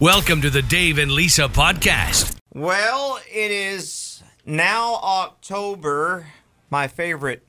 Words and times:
Welcome 0.00 0.42
to 0.42 0.50
the 0.50 0.60
Dave 0.60 0.98
and 0.98 1.10
Lisa 1.10 1.44
podcast. 1.48 2.36
Well, 2.52 3.18
it 3.32 3.50
is 3.50 4.22
now 4.44 4.96
October, 4.96 6.26
my 6.68 6.86
favorite 6.86 7.46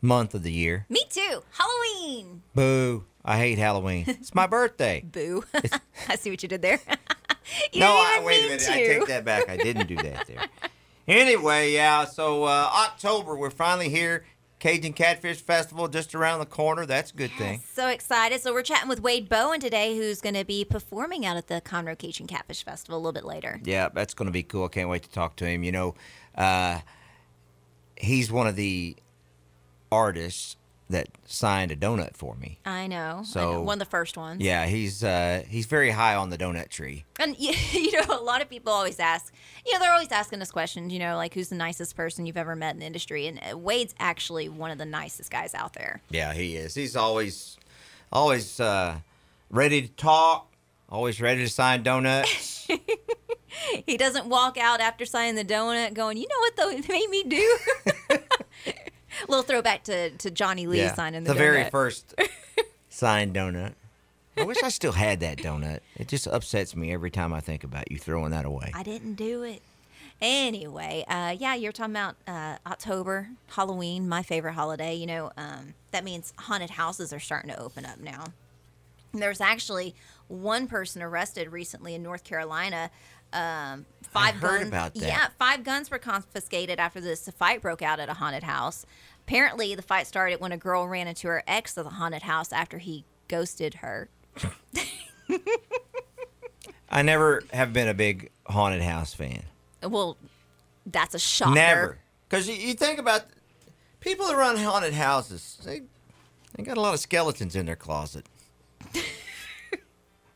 month 0.00 0.34
of 0.34 0.42
the 0.42 0.50
year. 0.50 0.86
Me 0.88 1.02
too. 1.10 1.42
Halloween. 1.50 2.40
Boo. 2.54 3.04
I 3.22 3.36
hate 3.36 3.58
Halloween. 3.58 4.06
It's 4.08 4.34
my 4.34 4.46
birthday. 4.46 5.02
Boo. 5.04 5.44
I 6.08 6.16
see 6.16 6.30
what 6.30 6.42
you 6.42 6.48
did 6.48 6.62
there. 6.62 6.80
you 7.74 7.80
no, 7.80 7.88
didn't 7.88 8.06
I, 8.06 8.12
even 8.14 8.24
wait 8.24 8.40
a 8.40 8.42
minute. 8.44 8.60
to. 8.60 8.72
I 8.72 8.76
take 8.76 9.06
that 9.08 9.24
back. 9.26 9.50
I 9.50 9.58
didn't 9.58 9.86
do 9.86 9.96
that 9.96 10.26
there. 10.26 10.46
Anyway, 11.06 11.72
yeah, 11.72 12.06
so 12.06 12.44
uh, 12.44 12.70
October, 12.72 13.36
we're 13.36 13.50
finally 13.50 13.90
here. 13.90 14.24
Cajun 14.62 14.92
Catfish 14.92 15.40
Festival 15.40 15.88
just 15.88 16.14
around 16.14 16.38
the 16.38 16.46
corner. 16.46 16.86
That's 16.86 17.10
a 17.10 17.16
good 17.16 17.32
thing. 17.32 17.64
So 17.72 17.88
excited. 17.88 18.40
So 18.42 18.52
we're 18.52 18.62
chatting 18.62 18.88
with 18.88 19.02
Wade 19.02 19.28
Bowen 19.28 19.58
today, 19.58 19.96
who's 19.96 20.20
going 20.20 20.36
to 20.36 20.44
be 20.44 20.64
performing 20.64 21.26
out 21.26 21.36
at 21.36 21.48
the 21.48 21.60
Conroe 21.60 21.98
Cajun 21.98 22.28
Catfish 22.28 22.64
Festival 22.64 22.96
a 22.96 23.00
little 23.00 23.12
bit 23.12 23.24
later. 23.24 23.60
Yeah, 23.64 23.88
that's 23.88 24.14
going 24.14 24.26
to 24.26 24.32
be 24.32 24.44
cool. 24.44 24.66
I 24.66 24.68
can't 24.68 24.88
wait 24.88 25.02
to 25.02 25.10
talk 25.10 25.34
to 25.38 25.46
him. 25.46 25.64
You 25.64 25.72
know, 25.72 25.94
uh, 26.36 26.78
he's 27.96 28.30
one 28.30 28.46
of 28.46 28.54
the 28.54 28.94
artists 29.90 30.56
that 30.90 31.08
signed 31.24 31.70
a 31.70 31.76
donut 31.76 32.16
for 32.16 32.34
me. 32.36 32.58
I 32.66 32.86
know. 32.86 32.96
I 32.96 33.16
know. 33.16 33.22
So- 33.24 33.62
One 33.62 33.74
of 33.76 33.78
the 33.78 33.90
first 33.90 34.16
ones. 34.16 34.42
Yeah, 34.42 34.66
he's 34.66 35.02
uh, 35.02 35.42
he's 35.48 35.66
very 35.66 35.90
high 35.90 36.14
on 36.14 36.30
the 36.30 36.36
donut 36.38 36.68
tree. 36.68 37.04
And 37.18 37.34
you, 37.38 37.52
you 37.72 37.92
know, 37.92 38.18
a 38.18 38.22
lot 38.22 38.42
of 38.42 38.50
people 38.50 38.72
always 38.72 38.98
ask, 39.00 39.32
you 39.64 39.72
know, 39.72 39.78
they're 39.78 39.92
always 39.92 40.12
asking 40.12 40.42
us 40.42 40.50
questions, 40.50 40.92
you 40.92 40.98
know, 40.98 41.16
like 41.16 41.32
who's 41.34 41.48
the 41.48 41.54
nicest 41.56 41.96
person 41.96 42.26
you've 42.26 42.36
ever 42.36 42.54
met 42.56 42.74
in 42.74 42.80
the 42.80 42.86
industry? 42.86 43.26
And 43.26 43.40
uh, 43.52 43.56
Wade's 43.56 43.94
actually 43.98 44.48
one 44.48 44.70
of 44.70 44.78
the 44.78 44.84
nicest 44.84 45.30
guys 45.30 45.54
out 45.54 45.72
there. 45.74 46.02
Yeah, 46.10 46.34
he 46.34 46.56
is. 46.56 46.74
He's 46.74 46.96
always 46.96 47.56
always 48.12 48.60
uh, 48.60 48.98
ready 49.50 49.82
to 49.82 49.88
talk. 49.88 50.48
Always 50.90 51.20
ready 51.22 51.42
to 51.42 51.48
sign 51.48 51.82
donuts. 51.82 52.66
He 53.86 53.96
doesn't 53.96 54.26
walk 54.26 54.56
out 54.58 54.80
after 54.80 55.04
signing 55.04 55.34
the 55.34 55.44
donut 55.44 55.92
going, 55.94 56.16
you 56.16 56.26
know 56.26 56.38
what 56.40 56.56
though 56.56 56.70
it 56.76 56.88
made 56.88 57.08
me 57.10 57.22
do? 57.22 57.58
Little 59.28 59.42
throwback 59.42 59.84
to, 59.84 60.10
to 60.10 60.30
Johnny 60.30 60.66
Lee 60.66 60.78
yeah, 60.78 60.94
signing 60.94 61.24
the, 61.24 61.32
the 61.32 61.38
very 61.38 61.68
first 61.70 62.14
signed 62.88 63.34
donut. 63.34 63.74
I 64.36 64.44
wish 64.44 64.62
I 64.62 64.70
still 64.70 64.92
had 64.92 65.20
that 65.20 65.38
donut. 65.38 65.80
It 65.96 66.08
just 66.08 66.26
upsets 66.26 66.74
me 66.74 66.92
every 66.92 67.10
time 67.10 67.32
I 67.32 67.40
think 67.40 67.64
about 67.64 67.90
you 67.90 67.98
throwing 67.98 68.30
that 68.30 68.46
away. 68.46 68.70
I 68.74 68.82
didn't 68.82 69.14
do 69.14 69.42
it. 69.42 69.62
Anyway, 70.22 71.04
uh, 71.08 71.34
yeah, 71.38 71.54
you're 71.54 71.72
talking 71.72 71.92
about 71.92 72.14
uh, 72.28 72.56
October, 72.64 73.28
Halloween, 73.48 74.08
my 74.08 74.22
favorite 74.22 74.52
holiday. 74.52 74.94
You 74.94 75.06
know, 75.06 75.32
um, 75.36 75.74
that 75.90 76.04
means 76.04 76.32
haunted 76.38 76.70
houses 76.70 77.12
are 77.12 77.18
starting 77.18 77.50
to 77.50 77.60
open 77.60 77.84
up 77.84 77.98
now. 77.98 78.26
There's 79.12 79.40
actually 79.40 79.94
one 80.28 80.66
person 80.68 81.02
arrested 81.02 81.50
recently 81.50 81.94
in 81.94 82.02
North 82.02 82.24
Carolina. 82.24 82.90
Um, 83.32 83.86
five 84.02 84.36
heard 84.36 84.58
guns, 84.58 84.68
about 84.68 84.94
that. 84.94 85.02
Yeah, 85.02 85.28
five 85.38 85.64
guns 85.64 85.90
were 85.90 85.98
confiscated 85.98 86.78
after 86.78 87.00
this 87.00 87.28
fight 87.36 87.60
broke 87.60 87.82
out 87.82 87.98
at 87.98 88.08
a 88.08 88.14
haunted 88.14 88.42
house. 88.44 88.86
Apparently, 89.26 89.74
the 89.74 89.82
fight 89.82 90.06
started 90.06 90.40
when 90.40 90.52
a 90.52 90.56
girl 90.56 90.88
ran 90.88 91.06
into 91.08 91.28
her 91.28 91.42
ex 91.46 91.76
at 91.78 91.84
the 91.84 91.90
haunted 91.90 92.22
house 92.22 92.52
after 92.52 92.78
he 92.78 93.04
ghosted 93.28 93.74
her. 93.74 94.08
I 96.90 97.02
never 97.02 97.42
have 97.52 97.72
been 97.72 97.88
a 97.88 97.94
big 97.94 98.30
haunted 98.46 98.82
house 98.82 99.14
fan. 99.14 99.44
Well, 99.82 100.16
that's 100.86 101.14
a 101.14 101.18
shocker. 101.18 101.54
Never. 101.54 101.98
Because 102.28 102.48
you, 102.48 102.54
you 102.54 102.74
think 102.74 102.98
about 102.98 103.22
people 104.00 104.26
that 104.26 104.36
run 104.36 104.56
haunted 104.56 104.92
houses, 104.94 105.58
they, 105.64 105.82
they 106.54 106.62
got 106.62 106.76
a 106.76 106.80
lot 106.80 106.94
of 106.94 107.00
skeletons 107.00 107.56
in 107.56 107.66
their 107.66 107.76
closet. 107.76 108.26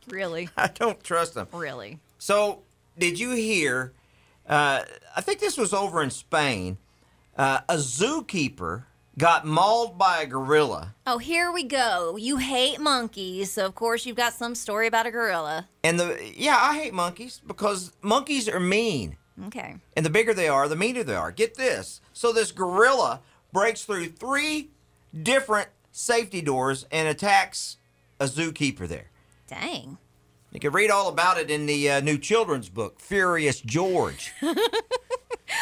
Really, 0.08 0.48
I 0.56 0.68
don't 0.68 1.02
trust 1.02 1.34
them. 1.34 1.48
really. 1.52 1.98
So, 2.18 2.62
did 2.98 3.18
you 3.18 3.32
hear? 3.32 3.92
Uh, 4.48 4.82
I 5.16 5.20
think 5.20 5.40
this 5.40 5.56
was 5.58 5.72
over 5.72 6.02
in 6.02 6.10
Spain. 6.10 6.78
Uh, 7.36 7.60
a 7.68 7.76
zookeeper 7.76 8.84
got 9.18 9.46
mauled 9.46 9.98
by 9.98 10.22
a 10.22 10.26
gorilla, 10.26 10.94
Oh, 11.06 11.18
here 11.18 11.50
we 11.52 11.62
go. 11.64 12.16
You 12.16 12.36
hate 12.38 12.80
monkeys, 12.80 13.52
so 13.52 13.64
of 13.66 13.74
course 13.74 14.04
you've 14.06 14.16
got 14.16 14.32
some 14.34 14.54
story 14.54 14.86
about 14.86 15.06
a 15.06 15.10
gorilla. 15.10 15.68
and 15.84 15.98
the 16.00 16.18
yeah, 16.36 16.58
I 16.60 16.76
hate 16.78 16.94
monkeys 16.94 17.40
because 17.46 17.92
monkeys 18.02 18.48
are 18.48 18.60
mean, 18.60 19.16
Okay. 19.46 19.76
and 19.96 20.04
the 20.06 20.10
bigger 20.10 20.32
they 20.34 20.48
are, 20.48 20.66
the 20.68 20.76
meaner 20.76 21.02
they 21.02 21.14
are. 21.14 21.30
Get 21.32 21.54
this. 21.56 22.00
So 22.12 22.32
this 22.32 22.52
gorilla 22.52 23.20
breaks 23.52 23.84
through 23.84 24.08
three 24.10 24.70
different 25.22 25.68
safety 25.92 26.42
doors 26.42 26.86
and 26.90 27.08
attacks 27.08 27.76
a 28.20 28.24
zookeeper 28.26 28.86
there. 28.88 29.10
Dang. 29.46 29.98
You 30.52 30.60
can 30.60 30.72
read 30.72 30.90
all 30.90 31.08
about 31.08 31.38
it 31.38 31.50
in 31.50 31.66
the 31.66 31.90
uh, 31.90 32.00
new 32.00 32.16
children's 32.18 32.68
book, 32.70 32.98
Furious 33.00 33.60
George. 33.60 34.32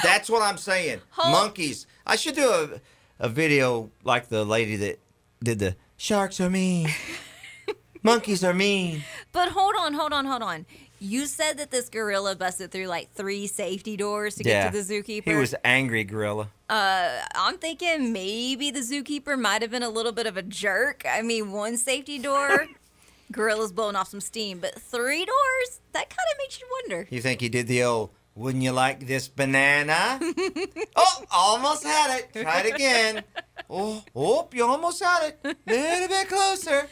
That's 0.02 0.28
what 0.28 0.42
I'm 0.42 0.58
saying. 0.58 1.00
Monkeys. 1.18 1.86
I 2.06 2.16
should 2.16 2.34
do 2.34 2.48
a, 2.48 2.80
a 3.18 3.28
video 3.28 3.90
like 4.02 4.28
the 4.28 4.44
lady 4.44 4.76
that 4.76 5.00
did 5.42 5.58
the 5.58 5.76
sharks 5.96 6.40
are 6.40 6.50
mean. 6.50 6.88
Monkeys 8.02 8.44
are 8.44 8.54
mean. 8.54 9.02
But 9.32 9.48
hold 9.50 9.74
on, 9.78 9.94
hold 9.94 10.12
on, 10.12 10.26
hold 10.26 10.42
on. 10.42 10.66
You 11.00 11.26
said 11.26 11.58
that 11.58 11.70
this 11.70 11.88
gorilla 11.88 12.36
busted 12.36 12.70
through 12.70 12.86
like 12.86 13.12
three 13.12 13.46
safety 13.46 13.96
doors 13.96 14.36
to 14.36 14.44
yeah. 14.44 14.64
get 14.64 14.72
to 14.72 14.82
the 14.82 14.94
zookeeper. 14.94 15.24
He 15.24 15.34
was 15.34 15.54
angry 15.64 16.04
gorilla. 16.04 16.48
Uh, 16.68 17.20
I'm 17.34 17.58
thinking 17.58 18.12
maybe 18.12 18.70
the 18.70 18.80
zookeeper 18.80 19.38
might 19.38 19.62
have 19.62 19.70
been 19.70 19.82
a 19.82 19.88
little 19.88 20.12
bit 20.12 20.26
of 20.26 20.36
a 20.36 20.42
jerk. 20.42 21.04
I 21.08 21.22
mean, 21.22 21.52
one 21.52 21.76
safety 21.76 22.18
door, 22.18 22.68
gorilla's 23.32 23.72
blowing 23.72 23.96
off 23.96 24.08
some 24.08 24.20
steam, 24.20 24.58
but 24.60 24.74
three 24.74 25.24
doors? 25.24 25.80
That 25.92 26.08
kind 26.08 26.26
of 26.32 26.38
makes 26.38 26.60
you 26.60 26.66
wonder. 26.82 27.06
You 27.10 27.20
think 27.20 27.40
he 27.40 27.48
did 27.48 27.66
the 27.66 27.82
old, 27.82 28.10
wouldn't 28.34 28.62
you 28.62 28.72
like 28.72 29.06
this 29.06 29.28
banana? 29.28 30.18
oh, 30.96 31.24
almost 31.30 31.84
had 31.84 32.18
it. 32.18 32.42
Try 32.42 32.60
it 32.60 32.74
again. 32.74 33.22
Oh, 33.70 34.02
oh, 34.14 34.48
you 34.52 34.64
almost 34.66 35.02
had 35.02 35.28
it. 35.28 35.38
A 35.44 35.70
Little 35.70 36.08
bit 36.08 36.28
closer. 36.28 36.88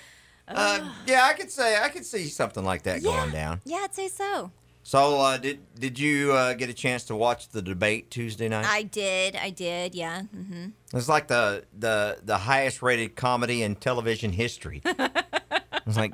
Uh, 0.48 0.92
yeah, 1.06 1.24
I 1.24 1.34
could 1.34 1.50
say 1.50 1.76
I 1.80 1.88
could 1.88 2.04
see 2.04 2.24
something 2.28 2.64
like 2.64 2.82
that 2.82 3.02
going 3.02 3.30
down. 3.30 3.60
Yeah, 3.64 3.78
I'd 3.84 3.94
say 3.94 4.08
so. 4.08 4.50
So, 4.84 5.20
uh, 5.20 5.38
did 5.38 5.60
did 5.78 5.98
you 5.98 6.32
uh, 6.32 6.54
get 6.54 6.68
a 6.68 6.74
chance 6.74 7.04
to 7.04 7.14
watch 7.16 7.48
the 7.50 7.62
debate 7.62 8.10
Tuesday 8.10 8.48
night? 8.48 8.66
I 8.68 8.82
did, 8.82 9.36
I 9.36 9.50
did, 9.50 9.94
yeah. 9.94 10.22
hmm 10.22 10.66
It's 10.92 11.08
like 11.08 11.28
the 11.28 11.64
the 11.78 12.18
the 12.24 12.38
highest 12.38 12.82
rated 12.82 13.14
comedy 13.14 13.62
in 13.62 13.76
television 13.76 14.32
history. 14.32 14.82
it's 14.84 15.96
like 15.96 16.12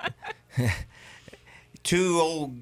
two 1.82 2.18
old 2.20 2.58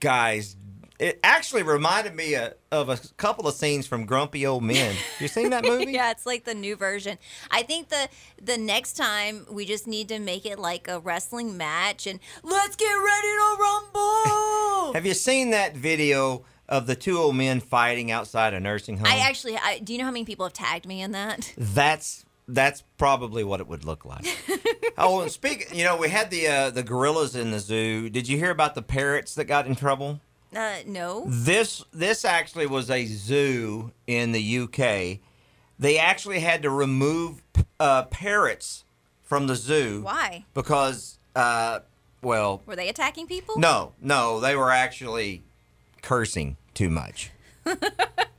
guys. 0.00 0.56
It 0.98 1.20
actually 1.22 1.62
reminded 1.62 2.16
me 2.16 2.34
uh, 2.34 2.50
of 2.72 2.88
a 2.88 2.98
couple 3.16 3.46
of 3.46 3.54
scenes 3.54 3.86
from 3.86 4.04
Grumpy 4.04 4.44
Old 4.44 4.64
Men. 4.64 4.96
You 5.20 5.28
seen 5.28 5.50
that 5.50 5.62
movie? 5.64 5.92
Yeah, 5.92 6.10
it's 6.10 6.26
like 6.26 6.44
the 6.44 6.54
new 6.54 6.74
version. 6.74 7.18
I 7.52 7.62
think 7.62 7.88
the 7.88 8.08
the 8.42 8.58
next 8.58 8.94
time 8.94 9.46
we 9.48 9.64
just 9.64 9.86
need 9.86 10.08
to 10.08 10.18
make 10.18 10.44
it 10.44 10.58
like 10.58 10.88
a 10.88 10.98
wrestling 10.98 11.56
match 11.56 12.08
and 12.08 12.18
let's 12.42 12.74
get 12.74 12.92
ready 12.92 13.28
to 13.28 13.56
rumble. 13.60 14.92
Have 14.94 15.06
you 15.06 15.14
seen 15.14 15.50
that 15.50 15.76
video 15.76 16.44
of 16.68 16.88
the 16.88 16.96
two 16.96 17.16
old 17.16 17.36
men 17.36 17.60
fighting 17.60 18.10
outside 18.10 18.52
a 18.52 18.58
nursing 18.58 18.96
home? 18.96 19.06
I 19.06 19.18
actually, 19.18 19.56
I, 19.56 19.78
do 19.78 19.92
you 19.92 20.00
know 20.00 20.04
how 20.04 20.10
many 20.10 20.24
people 20.24 20.46
have 20.46 20.52
tagged 20.52 20.86
me 20.86 21.00
in 21.00 21.12
that? 21.12 21.52
That's 21.58 22.24
that's 22.50 22.82
probably 22.96 23.44
what 23.44 23.60
it 23.60 23.68
would 23.68 23.84
look 23.84 24.06
like. 24.06 24.24
oh, 24.96 25.20
and 25.20 25.30
speak. 25.30 25.68
You 25.72 25.84
know, 25.84 25.98
we 25.98 26.08
had 26.08 26.30
the 26.30 26.48
uh, 26.48 26.70
the 26.70 26.82
gorillas 26.82 27.36
in 27.36 27.50
the 27.50 27.60
zoo. 27.60 28.08
Did 28.08 28.26
you 28.26 28.38
hear 28.38 28.50
about 28.50 28.74
the 28.74 28.80
parrots 28.80 29.34
that 29.34 29.44
got 29.44 29.66
in 29.66 29.76
trouble? 29.76 30.20
Uh, 30.54 30.76
no. 30.86 31.24
This 31.26 31.84
this 31.92 32.24
actually 32.24 32.66
was 32.66 32.90
a 32.90 33.04
zoo 33.06 33.92
in 34.06 34.32
the 34.32 34.58
UK. 34.60 35.20
They 35.78 35.98
actually 35.98 36.40
had 36.40 36.62
to 36.62 36.70
remove 36.70 37.42
uh, 37.78 38.04
parrots 38.04 38.84
from 39.22 39.46
the 39.46 39.54
zoo. 39.54 40.00
Why? 40.02 40.44
Because, 40.54 41.18
uh, 41.36 41.80
well, 42.22 42.62
Were 42.66 42.74
they 42.76 42.88
attacking 42.88 43.26
people? 43.26 43.58
no, 43.58 43.92
no, 44.00 44.40
they 44.40 44.56
were 44.56 44.70
actually 44.72 45.42
cursing 46.02 46.56
too 46.74 46.88
much. 46.90 47.30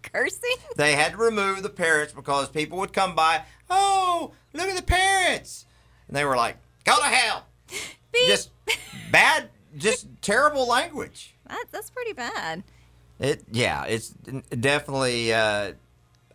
Cursing? 0.02 0.56
They 0.76 0.94
had 0.94 1.12
to 1.12 1.18
remove 1.18 1.62
the 1.62 1.70
parrots 1.70 2.12
because 2.14 2.50
people 2.50 2.80
would 2.80 2.94
come 2.94 3.14
by. 3.16 3.44
Oh, 3.70 4.32
look 4.54 4.68
at 4.68 4.76
the 4.76 4.82
parrots, 4.82 5.66
and 6.08 6.18
they 6.18 6.26
were 6.26 6.36
like, 6.36 6.58
"Go 6.84 6.98
to 6.98 7.04
hell!" 7.06 7.46
Beep. 8.12 8.28
Just 8.28 8.50
bad, 9.12 9.50
just 9.78 10.08
terrible 10.22 10.68
language. 10.68 11.36
That, 11.50 11.66
that's 11.72 11.90
pretty 11.90 12.14
bad. 12.14 12.64
It 13.20 13.44
yeah, 13.52 13.84
it's 13.86 14.10
definitely 14.10 15.34
uh, 15.34 15.74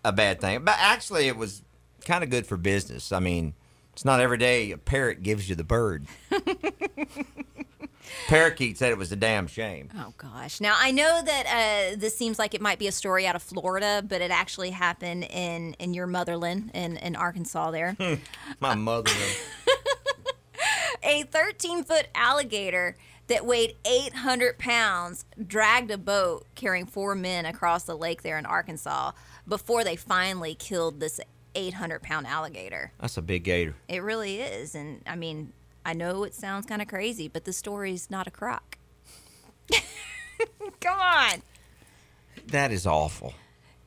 a 0.04 0.12
bad 0.12 0.40
thing. 0.40 0.64
But 0.64 0.76
actually, 0.78 1.28
it 1.28 1.36
was 1.36 1.62
kind 2.04 2.22
of 2.22 2.30
good 2.30 2.46
for 2.46 2.56
business. 2.56 3.10
I 3.12 3.20
mean, 3.20 3.54
it's 3.94 4.04
not 4.04 4.20
every 4.20 4.38
day 4.38 4.70
a 4.70 4.78
parrot 4.78 5.22
gives 5.22 5.48
you 5.48 5.54
the 5.54 5.64
bird. 5.64 6.06
Parakeet 8.28 8.78
said 8.78 8.90
it 8.90 8.98
was 8.98 9.12
a 9.12 9.16
damn 9.16 9.46
shame. 9.46 9.88
Oh 9.96 10.12
gosh. 10.18 10.60
Now 10.60 10.76
I 10.78 10.90
know 10.90 11.22
that 11.24 11.92
uh, 11.94 11.96
this 11.96 12.16
seems 12.16 12.38
like 12.38 12.54
it 12.54 12.60
might 12.60 12.78
be 12.78 12.86
a 12.86 12.92
story 12.92 13.26
out 13.26 13.34
of 13.36 13.42
Florida, 13.42 14.04
but 14.06 14.20
it 14.20 14.30
actually 14.30 14.70
happened 14.70 15.24
in 15.24 15.74
in 15.78 15.94
your 15.94 16.06
motherland 16.06 16.70
in 16.74 16.96
in 16.98 17.16
Arkansas. 17.16 17.70
There, 17.70 17.96
My 18.60 18.74
mother. 18.74 19.10
a 21.02 21.22
13 21.24 21.84
foot 21.84 22.08
alligator 22.14 22.96
that 23.26 23.46
weighed 23.46 23.76
800 23.84 24.58
pounds 24.58 25.24
dragged 25.46 25.90
a 25.90 25.98
boat 25.98 26.46
carrying 26.54 26.86
four 26.86 27.14
men 27.14 27.46
across 27.46 27.84
the 27.84 27.96
lake 27.96 28.22
there 28.22 28.38
in 28.38 28.46
Arkansas 28.46 29.12
before 29.48 29.82
they 29.82 29.96
finally 29.96 30.54
killed 30.54 31.00
this 31.00 31.20
800 31.54 32.02
pound 32.02 32.26
alligator. 32.26 32.92
That's 33.00 33.16
a 33.16 33.22
big 33.22 33.44
gator. 33.44 33.74
It 33.88 34.02
really 34.02 34.40
is. 34.40 34.74
And 34.74 35.00
I 35.06 35.16
mean, 35.16 35.52
I 35.84 35.94
know 35.94 36.24
it 36.24 36.34
sounds 36.34 36.66
kind 36.66 36.82
of 36.82 36.88
crazy, 36.88 37.28
but 37.28 37.44
the 37.44 37.52
story's 37.52 38.10
not 38.10 38.26
a 38.26 38.30
crock. 38.30 38.78
Come 40.80 40.98
on. 40.98 41.42
That 42.48 42.72
is 42.72 42.86
awful. 42.86 43.34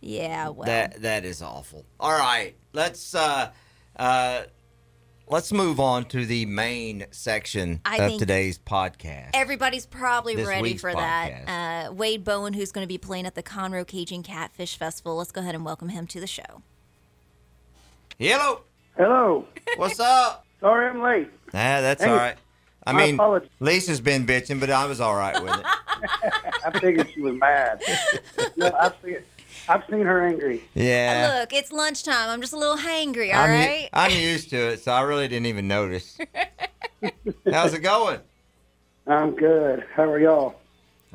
Yeah, 0.01 0.49
well. 0.49 0.65
That 0.65 1.01
that 1.01 1.25
is 1.25 1.41
awful. 1.41 1.85
All 1.99 2.17
right, 2.17 2.55
let's 2.71 3.15
uh, 3.15 3.51
uh, 3.95 4.43
let's 5.29 5.51
move 5.51 5.79
on 5.79 6.05
to 6.05 6.25
the 6.25 6.45
main 6.45 7.05
section 7.11 7.81
I 7.85 7.97
of 7.97 8.19
today's 8.19 8.57
podcast. 8.57 9.31
Everybody's 9.33 9.85
probably 9.85 10.35
This 10.35 10.47
ready 10.47 10.61
week's 10.63 10.81
for 10.81 10.93
that. 10.93 11.87
Uh, 11.89 11.93
Wade 11.93 12.23
Bowen, 12.23 12.53
who's 12.53 12.71
going 12.71 12.83
to 12.83 12.87
be 12.87 12.97
playing 12.97 13.25
at 13.25 13.35
the 13.35 13.43
Conroe 13.43 13.85
Cajun 13.85 14.23
Catfish 14.23 14.77
Festival. 14.77 15.17
Let's 15.17 15.31
go 15.31 15.41
ahead 15.41 15.55
and 15.55 15.65
welcome 15.65 15.89
him 15.89 16.07
to 16.07 16.19
the 16.19 16.27
show. 16.27 16.61
Hello, 18.17 18.61
Hello. 18.95 19.45
what's 19.75 19.99
up? 19.99 20.45
Sorry 20.59 20.87
I'm 20.89 21.01
late. 21.01 21.29
Ah, 21.49 21.81
that's 21.81 22.03
Hey, 22.03 22.09
all 22.09 22.15
right. 22.15 22.35
I 22.85 22.93
my 22.93 23.05
mean, 23.05 23.15
apologies. 23.15 23.49
Lisa's 23.59 24.01
been 24.01 24.25
bitching, 24.25 24.59
but 24.59 24.69
I 24.71 24.85
was 24.85 24.99
all 25.01 25.15
right 25.15 25.39
with 25.41 25.53
it. 25.53 25.65
I 26.65 26.79
figured 26.79 27.11
she 27.13 27.21
was 27.21 27.35
mad. 27.35 27.83
no, 28.57 28.71
I've 28.79 28.95
seen, 29.03 29.17
I've 29.69 29.83
seen 29.89 30.01
her 30.01 30.25
angry. 30.25 30.63
Yeah. 30.73 31.31
Uh, 31.35 31.39
look, 31.39 31.53
it's 31.53 31.71
lunchtime. 31.71 32.29
I'm 32.29 32.41
just 32.41 32.53
a 32.53 32.57
little 32.57 32.77
hangry, 32.77 33.33
all 33.33 33.41
I'm, 33.43 33.49
u- 33.51 33.67
right? 33.67 33.89
I'm 33.93 34.11
used 34.11 34.49
to 34.51 34.57
it, 34.73 34.79
so 34.81 34.91
I 34.91 35.01
really 35.01 35.27
didn't 35.27 35.47
even 35.47 35.67
notice. 35.67 36.17
How's 37.51 37.73
it 37.73 37.79
going? 37.81 38.19
I'm 39.05 39.35
good. 39.35 39.83
How 39.93 40.03
are 40.03 40.19
y'all? 40.19 40.55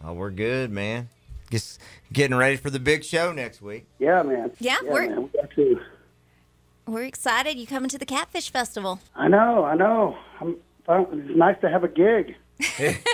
Oh, 0.05 0.13
we're 0.15 0.31
good, 0.31 0.71
man. 0.71 1.09
Just 1.51 1.81
getting 2.13 2.37
ready 2.37 2.57
for 2.57 2.71
the 2.71 2.79
big 2.81 3.05
show 3.05 3.33
next 3.33 3.61
week. 3.63 3.87
Yeah, 3.99 4.23
man. 4.23 4.51
Yeah, 4.61 4.77
we're- 4.83 5.09
man. 5.09 5.23
We 5.25 5.29
got 5.41 5.51
to. 5.53 5.81
We're 6.87 7.05
excited. 7.05 7.57
You 7.59 7.67
coming 7.67 7.89
to 7.91 7.99
the 7.99 8.07
Catfish 8.07 8.51
Festival? 8.51 9.01
I 9.15 9.29
know. 9.29 9.65
I 9.65 9.75
know. 9.77 10.17
I'm, 10.41 10.57
it's 10.89 11.37
nice 11.37 11.57
to 11.61 11.69
have 11.71 11.85
a 11.85 11.89
gig. 11.89 12.35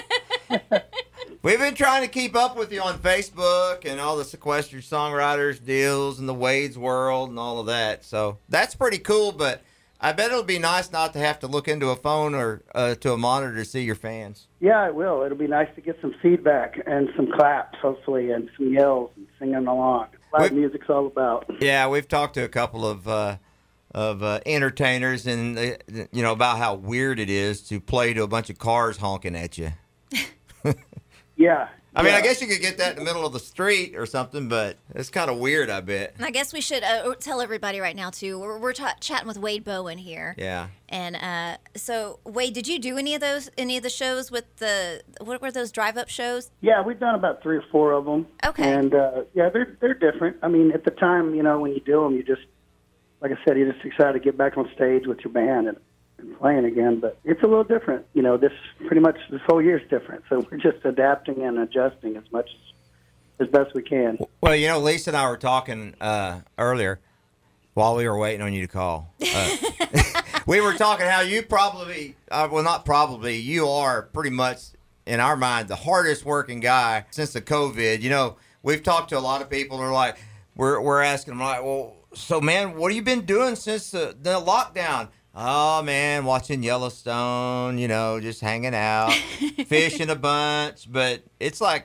We've 1.40 1.58
been 1.58 1.74
trying 1.74 2.02
to 2.02 2.08
keep 2.08 2.34
up 2.34 2.56
with 2.56 2.72
you 2.72 2.82
on 2.82 2.98
Facebook 2.98 3.84
and 3.84 4.00
all 4.00 4.16
the 4.16 4.24
sequestered 4.24 4.82
songwriters 4.82 5.64
deals 5.64 6.18
and 6.18 6.28
the 6.28 6.34
Wade's 6.34 6.76
World 6.76 7.30
and 7.30 7.38
all 7.38 7.60
of 7.60 7.66
that. 7.66 8.04
So 8.04 8.38
that's 8.48 8.74
pretty 8.74 8.98
cool, 8.98 9.30
but 9.30 9.62
I 10.00 10.12
bet 10.12 10.32
it'll 10.32 10.42
be 10.42 10.58
nice 10.58 10.90
not 10.90 11.12
to 11.12 11.20
have 11.20 11.38
to 11.40 11.46
look 11.46 11.68
into 11.68 11.90
a 11.90 11.96
phone 11.96 12.34
or 12.34 12.62
uh, 12.74 12.96
to 12.96 13.12
a 13.12 13.16
monitor 13.16 13.54
to 13.54 13.64
see 13.64 13.82
your 13.82 13.94
fans. 13.94 14.48
Yeah, 14.58 14.84
it 14.88 14.96
will. 14.96 15.22
It'll 15.22 15.38
be 15.38 15.46
nice 15.46 15.68
to 15.76 15.80
get 15.80 16.00
some 16.00 16.12
feedback 16.20 16.80
and 16.86 17.08
some 17.14 17.30
claps, 17.30 17.78
hopefully, 17.80 18.32
and 18.32 18.50
some 18.56 18.72
yells 18.72 19.10
and 19.16 19.28
singing 19.38 19.68
along. 19.68 20.08
Live 20.36 20.52
music's 20.52 20.90
all 20.90 21.06
about. 21.06 21.48
Yeah, 21.60 21.88
we've 21.88 22.08
talked 22.08 22.34
to 22.34 22.42
a 22.42 22.48
couple 22.48 22.84
of 22.84 23.06
uh, 23.06 23.36
of 23.92 24.24
uh, 24.24 24.40
entertainers 24.44 25.26
and 25.26 25.56
you 26.12 26.22
know 26.22 26.32
about 26.32 26.58
how 26.58 26.74
weird 26.74 27.20
it 27.20 27.30
is 27.30 27.62
to 27.68 27.80
play 27.80 28.12
to 28.12 28.24
a 28.24 28.28
bunch 28.28 28.50
of 28.50 28.58
cars 28.58 28.96
honking 28.96 29.36
at 29.36 29.56
you. 29.56 29.72
Yeah. 31.38 31.68
I 31.96 32.02
mean, 32.02 32.12
yeah. 32.12 32.18
I 32.18 32.20
guess 32.20 32.42
you 32.42 32.46
could 32.46 32.60
get 32.60 32.78
that 32.78 32.92
in 32.92 32.98
the 32.98 33.04
middle 33.04 33.24
of 33.24 33.32
the 33.32 33.40
street 33.40 33.96
or 33.96 34.04
something, 34.06 34.48
but 34.48 34.76
it's 34.94 35.08
kind 35.08 35.30
of 35.30 35.38
weird. 35.38 35.70
I 35.70 35.80
bet. 35.80 36.14
I 36.20 36.30
guess 36.30 36.52
we 36.52 36.60
should 36.60 36.84
uh, 36.84 37.14
tell 37.18 37.40
everybody 37.40 37.80
right 37.80 37.96
now, 37.96 38.10
too. 38.10 38.38
We're, 38.38 38.58
we're 38.58 38.72
ta- 38.74 38.94
chatting 39.00 39.26
with 39.26 39.38
Wade 39.38 39.64
Bowen 39.64 39.98
here. 39.98 40.34
Yeah. 40.36 40.68
And 40.88 41.16
uh, 41.16 41.56
so, 41.74 42.20
Wade, 42.24 42.52
did 42.52 42.68
you 42.68 42.78
do 42.78 42.98
any 42.98 43.14
of 43.14 43.20
those, 43.20 43.50
any 43.56 43.78
of 43.78 43.82
the 43.82 43.90
shows 43.90 44.30
with 44.30 44.44
the, 44.56 45.02
what 45.20 45.40
were 45.40 45.50
those 45.50 45.72
drive 45.72 45.96
up 45.96 46.08
shows? 46.08 46.50
Yeah, 46.60 46.82
we've 46.82 47.00
done 47.00 47.14
about 47.14 47.42
three 47.42 47.56
or 47.56 47.64
four 47.72 47.92
of 47.92 48.04
them. 48.04 48.26
Okay. 48.44 48.70
And 48.70 48.94
uh, 48.94 49.22
yeah, 49.34 49.48
they're 49.48 49.76
they're 49.80 49.94
different. 49.94 50.36
I 50.42 50.48
mean, 50.48 50.70
at 50.72 50.84
the 50.84 50.92
time, 50.92 51.34
you 51.34 51.42
know, 51.42 51.58
when 51.58 51.72
you 51.72 51.80
do 51.80 52.02
them, 52.02 52.14
you 52.14 52.22
just, 52.22 52.42
like 53.22 53.32
I 53.32 53.38
said, 53.44 53.56
you're 53.56 53.72
just 53.72 53.84
excited 53.84 54.12
to 54.12 54.20
get 54.20 54.36
back 54.36 54.56
on 54.56 54.70
stage 54.74 55.06
with 55.06 55.20
your 55.24 55.32
band 55.32 55.68
and, 55.68 55.78
and 56.18 56.38
playing 56.38 56.64
again. 56.64 57.00
But 57.00 57.18
it's 57.24 57.42
a 57.42 57.46
little 57.46 57.64
different. 57.64 58.06
You 58.14 58.22
know, 58.22 58.36
this 58.36 58.52
pretty 58.86 59.00
much 59.00 59.16
this 59.30 59.40
whole 59.46 59.62
year 59.62 59.78
is 59.78 59.88
different. 59.88 60.24
So 60.28 60.46
we're 60.50 60.58
just 60.58 60.84
adapting 60.84 61.42
and 61.42 61.58
adjusting 61.58 62.16
as 62.16 62.24
much 62.32 62.48
as 62.54 62.68
as 63.40 63.48
best 63.48 63.74
we 63.74 63.82
can. 63.82 64.18
Well, 64.40 64.56
you 64.56 64.66
know, 64.66 64.80
Lisa 64.80 65.10
and 65.10 65.16
I 65.16 65.28
were 65.28 65.36
talking 65.36 65.94
uh, 66.00 66.40
earlier 66.58 67.00
while 67.74 67.94
we 67.94 68.08
were 68.08 68.18
waiting 68.18 68.42
on 68.42 68.52
you 68.52 68.62
to 68.62 68.72
call. 68.72 69.14
Uh, 69.22 69.56
we 70.46 70.60
were 70.60 70.74
talking 70.74 71.06
how 71.06 71.20
you 71.20 71.42
probably, 71.42 72.16
uh, 72.30 72.48
well, 72.50 72.64
not 72.64 72.84
probably, 72.84 73.36
you 73.36 73.68
are 73.68 74.02
pretty 74.02 74.30
much, 74.30 74.62
in 75.06 75.20
our 75.20 75.36
mind, 75.36 75.68
the 75.68 75.76
hardest 75.76 76.24
working 76.24 76.58
guy 76.58 77.04
since 77.10 77.32
the 77.32 77.40
COVID. 77.40 78.02
You 78.02 78.10
know, 78.10 78.36
we've 78.62 78.82
talked 78.82 79.10
to 79.10 79.18
a 79.18 79.20
lot 79.20 79.42
of 79.42 79.48
people 79.48 79.78
are 79.78 79.92
like, 79.92 80.16
we're, 80.56 80.80
we're 80.80 81.02
asking 81.02 81.34
them, 81.34 81.40
like, 81.40 81.62
well, 81.62 81.94
so, 82.14 82.40
man, 82.40 82.76
what 82.76 82.90
have 82.90 82.96
you 82.96 83.02
been 83.02 83.24
doing 83.24 83.54
since 83.54 83.92
the, 83.92 84.16
the 84.20 84.40
lockdown? 84.40 85.08
Oh, 85.40 85.82
man, 85.82 86.24
watching 86.24 86.64
Yellowstone, 86.64 87.78
you 87.78 87.86
know, 87.86 88.18
just 88.18 88.40
hanging 88.40 88.74
out, 88.74 89.12
fishing 89.66 90.10
a 90.10 90.16
bunch. 90.16 90.90
But 90.90 91.22
it's 91.38 91.60
like, 91.60 91.84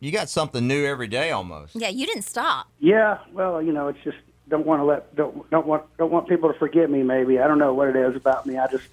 you 0.00 0.10
got 0.10 0.30
something 0.30 0.66
new 0.66 0.86
every 0.86 1.06
day 1.06 1.30
almost. 1.30 1.76
Yeah, 1.76 1.88
you 1.90 2.06
didn't 2.06 2.22
stop. 2.22 2.66
Yeah, 2.80 3.18
well, 3.32 3.60
you 3.60 3.72
know, 3.72 3.88
it's 3.88 3.98
just 4.04 4.16
don't 4.48 4.66
want 4.66 4.80
to 4.80 4.84
let 4.84 5.14
don't 5.16 5.48
don't 5.50 5.66
want 5.66 5.84
don't 5.98 6.10
want 6.10 6.28
people 6.28 6.52
to 6.52 6.58
forget 6.58 6.90
me. 6.90 7.02
Maybe 7.02 7.38
I 7.38 7.46
don't 7.46 7.58
know 7.58 7.72
what 7.74 7.88
it 7.88 7.96
is 7.96 8.14
about 8.16 8.46
me. 8.46 8.56
I 8.58 8.66
just 8.68 8.84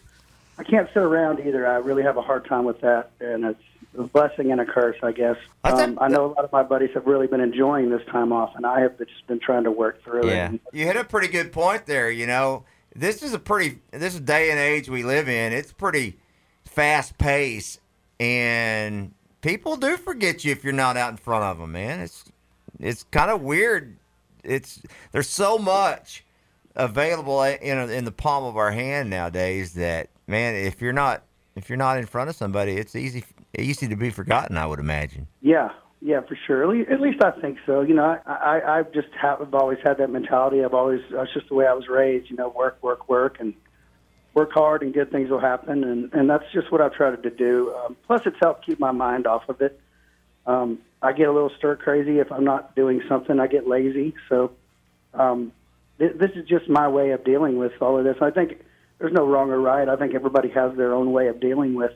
I 0.58 0.64
can't 0.64 0.88
sit 0.94 1.04
around 1.04 1.40
either. 1.40 1.66
I 1.68 1.78
really 1.78 2.04
have 2.04 2.18
a 2.18 2.22
hard 2.22 2.46
time 2.46 2.66
with 2.66 2.82
that, 2.82 3.12
and 3.22 3.46
it's 3.46 3.62
a 3.98 4.04
blessing 4.04 4.52
and 4.52 4.60
a 4.62 4.66
curse, 4.66 4.98
I 5.04 5.12
guess. 5.12 5.38
I 5.64 5.72
think 5.72 5.98
Um, 5.98 6.00
I 6.02 6.08
know 6.10 6.26
a 6.26 6.32
lot 6.34 6.44
of 6.46 6.52
my 6.52 6.64
buddies 6.64 6.92
have 6.96 7.06
really 7.06 7.28
been 7.28 7.42
enjoying 7.42 7.90
this 7.90 8.06
time 8.08 8.32
off, 8.32 8.56
and 8.56 8.66
I 8.66 8.82
have 8.82 8.98
just 8.98 9.26
been 9.28 9.40
trying 9.40 9.64
to 9.66 9.72
work 9.72 10.04
through 10.04 10.24
it. 10.28 10.36
Yeah, 10.36 10.46
And 10.48 10.60
you 10.74 10.86
hit 10.86 10.96
a 10.98 11.04
pretty 11.04 11.28
good 11.28 11.52
point 11.52 11.86
there. 11.86 12.10
You 12.10 12.28
know, 12.28 12.64
this 12.96 13.24
is 13.24 13.34
a 13.34 13.40
pretty 13.40 13.80
this 13.92 14.20
day 14.20 14.52
and 14.52 14.60
age 14.60 14.90
we 14.90 15.04
live 15.04 15.30
in. 15.30 15.54
It's 15.54 15.72
pretty 15.72 16.18
fast 16.66 17.18
pace, 17.18 17.80
and 18.20 19.14
people 19.42 19.76
do 19.78 19.98
forget 19.98 20.44
you 20.44 20.52
if 20.52 20.64
you're 20.64 20.74
not 20.74 20.98
out 20.98 21.12
in 21.12 21.18
front 21.18 21.44
of 21.44 21.58
them. 21.58 21.72
Man, 21.74 22.00
it's 22.00 22.26
it's 22.80 23.04
kind 23.04 23.32
of 23.32 23.42
weird. 23.42 23.98
It's 24.44 24.82
there's 25.12 25.30
so 25.30 25.58
much 25.58 26.24
available 26.76 27.42
eh, 27.44 27.58
in 27.62 27.78
in 27.90 28.06
the 28.06 28.12
palm 28.12 28.44
of 28.44 28.58
our 28.58 28.72
hand 28.72 29.10
nowadays 29.10 29.74
that 29.74 30.10
man, 30.28 30.56
if 30.56 30.82
you're 30.82 30.94
not 30.94 31.24
if 31.56 31.70
you're 31.70 31.78
not 31.78 31.98
in 31.98 32.06
front 32.06 32.30
of 32.30 32.36
somebody, 32.36 32.74
it's 32.74 32.96
easy 32.96 33.24
easy 33.58 33.88
to 33.88 33.96
be 33.96 34.10
forgotten. 34.10 34.58
I 34.58 34.66
would 34.66 34.80
imagine. 34.80 35.28
Yeah, 35.42 35.70
yeah, 36.02 36.22
for 36.22 36.36
sure. 36.48 36.64
At 36.64 37.00
least, 37.00 37.24
I 37.24 37.30
think 37.30 37.60
so. 37.68 37.82
You 37.82 37.94
know, 37.94 38.20
I, 38.26 38.34
I 38.34 38.80
I've 38.80 38.92
just 38.92 39.10
have 39.22 39.40
I've 39.40 39.54
always 39.54 39.78
had 39.84 40.00
that 40.00 40.10
mentality. 40.10 40.64
I've 40.64 40.74
always 40.74 41.02
that's 41.12 41.32
just 41.32 41.48
the 41.48 41.54
way 41.54 41.68
I 41.68 41.74
was 41.74 41.88
raised. 41.88 42.30
You 42.30 42.38
know, 42.38 42.50
work, 42.50 42.82
work, 42.82 43.08
work, 43.08 43.38
and 43.40 43.54
work 44.34 44.52
hard, 44.52 44.82
and 44.82 44.94
good 44.94 45.12
things 45.12 45.30
will 45.30 45.40
happen. 45.40 45.84
And 45.84 46.12
and 46.12 46.28
that's 46.28 46.46
just 46.54 46.72
what 46.72 46.82
I've 46.82 46.94
tried 46.94 47.22
to 47.22 47.30
do. 47.30 47.76
Um, 47.76 47.96
plus, 48.08 48.22
it's 48.26 48.38
helped 48.42 48.66
keep 48.66 48.80
my 48.80 48.92
mind 48.92 49.28
off 49.28 49.48
of 49.48 49.62
it. 49.62 49.80
Um, 50.48 50.80
I 51.04 51.14
get 51.14 51.28
a 51.28 51.32
little 51.32 51.52
stir 51.58 51.76
crazy 51.76 52.18
if 52.18 52.32
I'm 52.32 52.46
not 52.46 52.76
doing 52.76 53.04
something. 53.08 53.40
I 53.40 53.46
get 53.46 53.68
lazy. 53.68 54.16
So 54.28 54.54
um, 55.14 55.52
th- 56.00 56.18
this 56.18 56.32
is 56.36 56.48
just 56.48 56.68
my 56.68 56.88
way 56.88 57.12
of 57.12 57.24
dealing 57.24 57.58
with 57.58 57.74
all 57.80 58.00
of 58.00 58.06
this. 58.06 58.18
I 58.22 58.32
think 58.32 58.64
there's 58.98 59.14
no 59.14 59.28
wrong 59.28 59.52
or 59.52 59.60
right. 59.60 59.88
I 59.88 59.96
think 59.98 60.16
everybody 60.16 60.50
has 60.50 60.76
their 60.76 60.96
own 60.96 61.12
way 61.12 61.28
of 61.28 61.40
dealing 61.40 61.76
with 61.76 61.92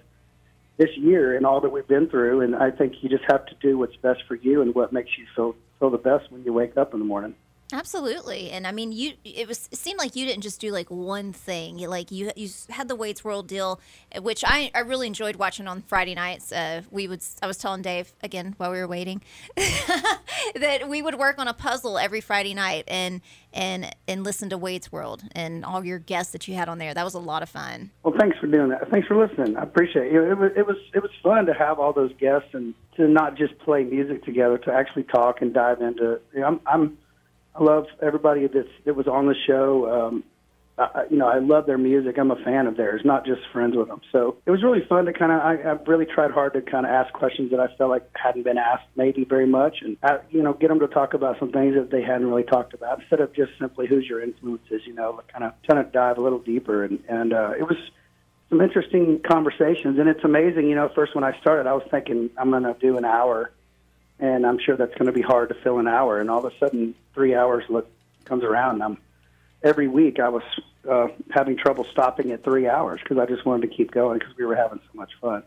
this 0.77 0.89
year 0.97 1.35
and 1.35 1.45
all 1.45 1.61
that 1.61 1.69
we've 1.69 1.87
been 1.87 2.09
through. 2.09 2.41
And 2.41 2.55
I 2.55 2.71
think 2.71 2.95
you 3.01 3.09
just 3.09 3.23
have 3.27 3.45
to 3.47 3.55
do 3.61 3.77
what's 3.77 3.95
best 3.97 4.21
for 4.27 4.35
you 4.35 4.61
and 4.61 4.73
what 4.75 4.93
makes 4.93 5.17
you 5.17 5.25
feel 5.35 5.55
feel 5.79 5.89
the 5.89 5.97
best 5.97 6.31
when 6.31 6.43
you 6.43 6.53
wake 6.53 6.77
up 6.77 6.93
in 6.93 6.99
the 6.99 7.05
morning. 7.05 7.35
Absolutely, 7.73 8.51
and 8.51 8.67
I 8.67 8.71
mean, 8.71 8.91
you. 8.91 9.13
It 9.23 9.47
was. 9.47 9.67
It 9.71 9.79
seemed 9.79 9.97
like 9.97 10.15
you 10.15 10.23
didn't 10.25 10.43
just 10.43 10.61
do 10.61 10.71
like 10.71 10.91
one 10.91 11.33
thing. 11.33 11.77
Like 11.77 12.11
you, 12.11 12.31
you 12.35 12.47
had 12.69 12.87
the 12.87 12.95
Wade's 12.95 13.23
World 13.23 13.47
deal, 13.47 13.81
eh, 14.11 14.19
which 14.19 14.43
I, 14.45 14.69
I 14.75 14.81
really 14.81 15.07
enjoyed 15.07 15.37
watching 15.37 15.67
on 15.67 15.81
Friday 15.81 16.13
nights. 16.13 16.51
Uh, 16.51 16.83
we 16.91 17.07
would. 17.07 17.23
I 17.41 17.47
was 17.47 17.57
telling 17.57 17.81
Dave 17.81 18.13
again 18.21 18.53
while 18.57 18.71
we 18.71 18.77
were 18.77 18.87
waiting 18.87 19.23
that 19.57 20.87
we 20.87 21.01
would 21.01 21.15
work 21.15 21.39
on 21.39 21.47
a 21.47 21.55
puzzle 21.55 21.97
every 21.97 22.21
Friday 22.21 22.53
night 22.53 22.83
and 22.87 23.21
and 23.51 23.95
and 24.07 24.23
listen 24.23 24.47
to 24.49 24.59
Wade's 24.59 24.91
World 24.91 25.23
and 25.31 25.65
all 25.65 25.83
your 25.83 25.97
guests 25.97 26.33
that 26.33 26.47
you 26.47 26.53
had 26.53 26.69
on 26.69 26.77
there. 26.77 26.93
That 26.93 27.03
was 27.03 27.15
a 27.15 27.19
lot 27.19 27.41
of 27.41 27.49
fun. 27.49 27.89
Well, 28.03 28.13
thanks 28.19 28.37
for 28.37 28.45
doing 28.45 28.69
that. 28.69 28.91
Thanks 28.91 29.07
for 29.07 29.17
listening. 29.17 29.57
I 29.57 29.63
appreciate 29.63 30.13
it. 30.13 30.13
It 30.13 30.37
was 30.37 30.51
it 30.55 30.67
was 30.67 30.77
it 30.93 31.01
was 31.01 31.11
fun 31.23 31.47
to 31.47 31.53
have 31.55 31.79
all 31.79 31.93
those 31.93 32.13
guests 32.19 32.49
and 32.53 32.75
to 32.97 33.07
not 33.07 33.35
just 33.35 33.57
play 33.57 33.83
music 33.83 34.23
together, 34.23 34.59
to 34.59 34.71
actually 34.71 35.03
talk 35.03 35.41
and 35.41 35.51
dive 35.51 35.81
into. 35.81 36.19
You 36.31 36.41
know, 36.41 36.47
I'm, 36.47 36.59
I'm 36.67 36.97
I 37.55 37.63
love 37.63 37.85
everybody 38.01 38.47
that's 38.47 38.67
that 38.85 38.95
was 38.95 39.07
on 39.07 39.27
the 39.27 39.35
show. 39.47 40.09
Um, 40.09 40.23
I, 40.77 41.03
you 41.09 41.17
know, 41.17 41.27
I 41.27 41.39
love 41.39 41.67
their 41.67 41.77
music. 41.77 42.17
I'm 42.17 42.31
a 42.31 42.43
fan 42.43 42.67
of 42.67 42.75
theirs, 42.75 43.01
not 43.05 43.25
just 43.25 43.39
friends 43.53 43.77
with 43.77 43.87
them. 43.87 44.01
So 44.11 44.37
it 44.45 44.51
was 44.51 44.61
really 44.61 44.83
fun 44.89 45.05
to 45.05 45.13
kind 45.13 45.31
of. 45.31 45.39
I, 45.39 45.53
I 45.53 45.71
really 45.87 46.05
tried 46.05 46.31
hard 46.31 46.53
to 46.53 46.61
kind 46.61 46.85
of 46.85 46.91
ask 46.91 47.13
questions 47.13 47.51
that 47.51 47.61
I 47.61 47.67
felt 47.77 47.89
like 47.89 48.09
hadn't 48.13 48.43
been 48.43 48.57
asked 48.57 48.87
maybe 48.97 49.23
very 49.23 49.47
much, 49.47 49.77
and 49.81 49.95
uh, 50.03 50.17
you 50.29 50.43
know, 50.43 50.53
get 50.53 50.67
them 50.67 50.79
to 50.81 50.87
talk 50.87 51.13
about 51.13 51.39
some 51.39 51.51
things 51.51 51.75
that 51.75 51.91
they 51.91 52.01
hadn't 52.01 52.27
really 52.27 52.43
talked 52.43 52.73
about 52.73 52.99
instead 52.99 53.21
of 53.21 53.33
just 53.33 53.51
simply 53.57 53.87
who's 53.87 54.05
your 54.05 54.21
influences. 54.21 54.81
You 54.85 54.93
know, 54.93 55.21
kind 55.31 55.45
of 55.45 55.53
trying 55.63 55.85
to 55.85 55.89
dive 55.89 56.17
a 56.17 56.21
little 56.21 56.39
deeper, 56.39 56.83
and 56.83 56.99
and 57.07 57.31
uh, 57.31 57.51
it 57.57 57.63
was 57.63 57.77
some 58.49 58.59
interesting 58.59 59.21
conversations, 59.25 59.97
and 59.97 60.09
it's 60.09 60.23
amazing. 60.25 60.67
You 60.67 60.75
know, 60.75 60.89
first 60.93 61.15
when 61.15 61.23
I 61.23 61.39
started, 61.39 61.67
I 61.67 61.73
was 61.73 61.87
thinking 61.89 62.29
I'm 62.37 62.51
going 62.51 62.63
to 62.63 62.75
do 62.79 62.97
an 62.97 63.05
hour, 63.05 63.51
and 64.19 64.45
I'm 64.45 64.59
sure 64.59 64.77
that's 64.77 64.93
going 64.93 65.07
to 65.07 65.11
be 65.11 65.21
hard 65.21 65.49
to 65.49 65.55
fill 65.55 65.79
an 65.79 65.87
hour. 65.87 66.19
And 66.19 66.29
all 66.29 66.45
of 66.45 66.51
a 66.51 66.57
sudden, 66.57 66.95
three 67.13 67.35
hours 67.35 67.63
look 67.69 67.89
comes 68.25 68.43
around. 68.43 68.75
And 68.75 68.83
I'm 68.83 68.97
every 69.63 69.87
week 69.87 70.19
I 70.19 70.29
was 70.29 70.43
uh, 70.89 71.07
having 71.31 71.57
trouble 71.57 71.85
stopping 71.91 72.31
at 72.31 72.43
three 72.43 72.67
hours 72.67 73.01
because 73.03 73.17
I 73.17 73.25
just 73.25 73.45
wanted 73.45 73.69
to 73.69 73.75
keep 73.75 73.91
going 73.91 74.19
because 74.19 74.35
we 74.37 74.45
were 74.45 74.55
having 74.55 74.79
so 74.79 74.97
much 74.97 75.11
fun. 75.19 75.43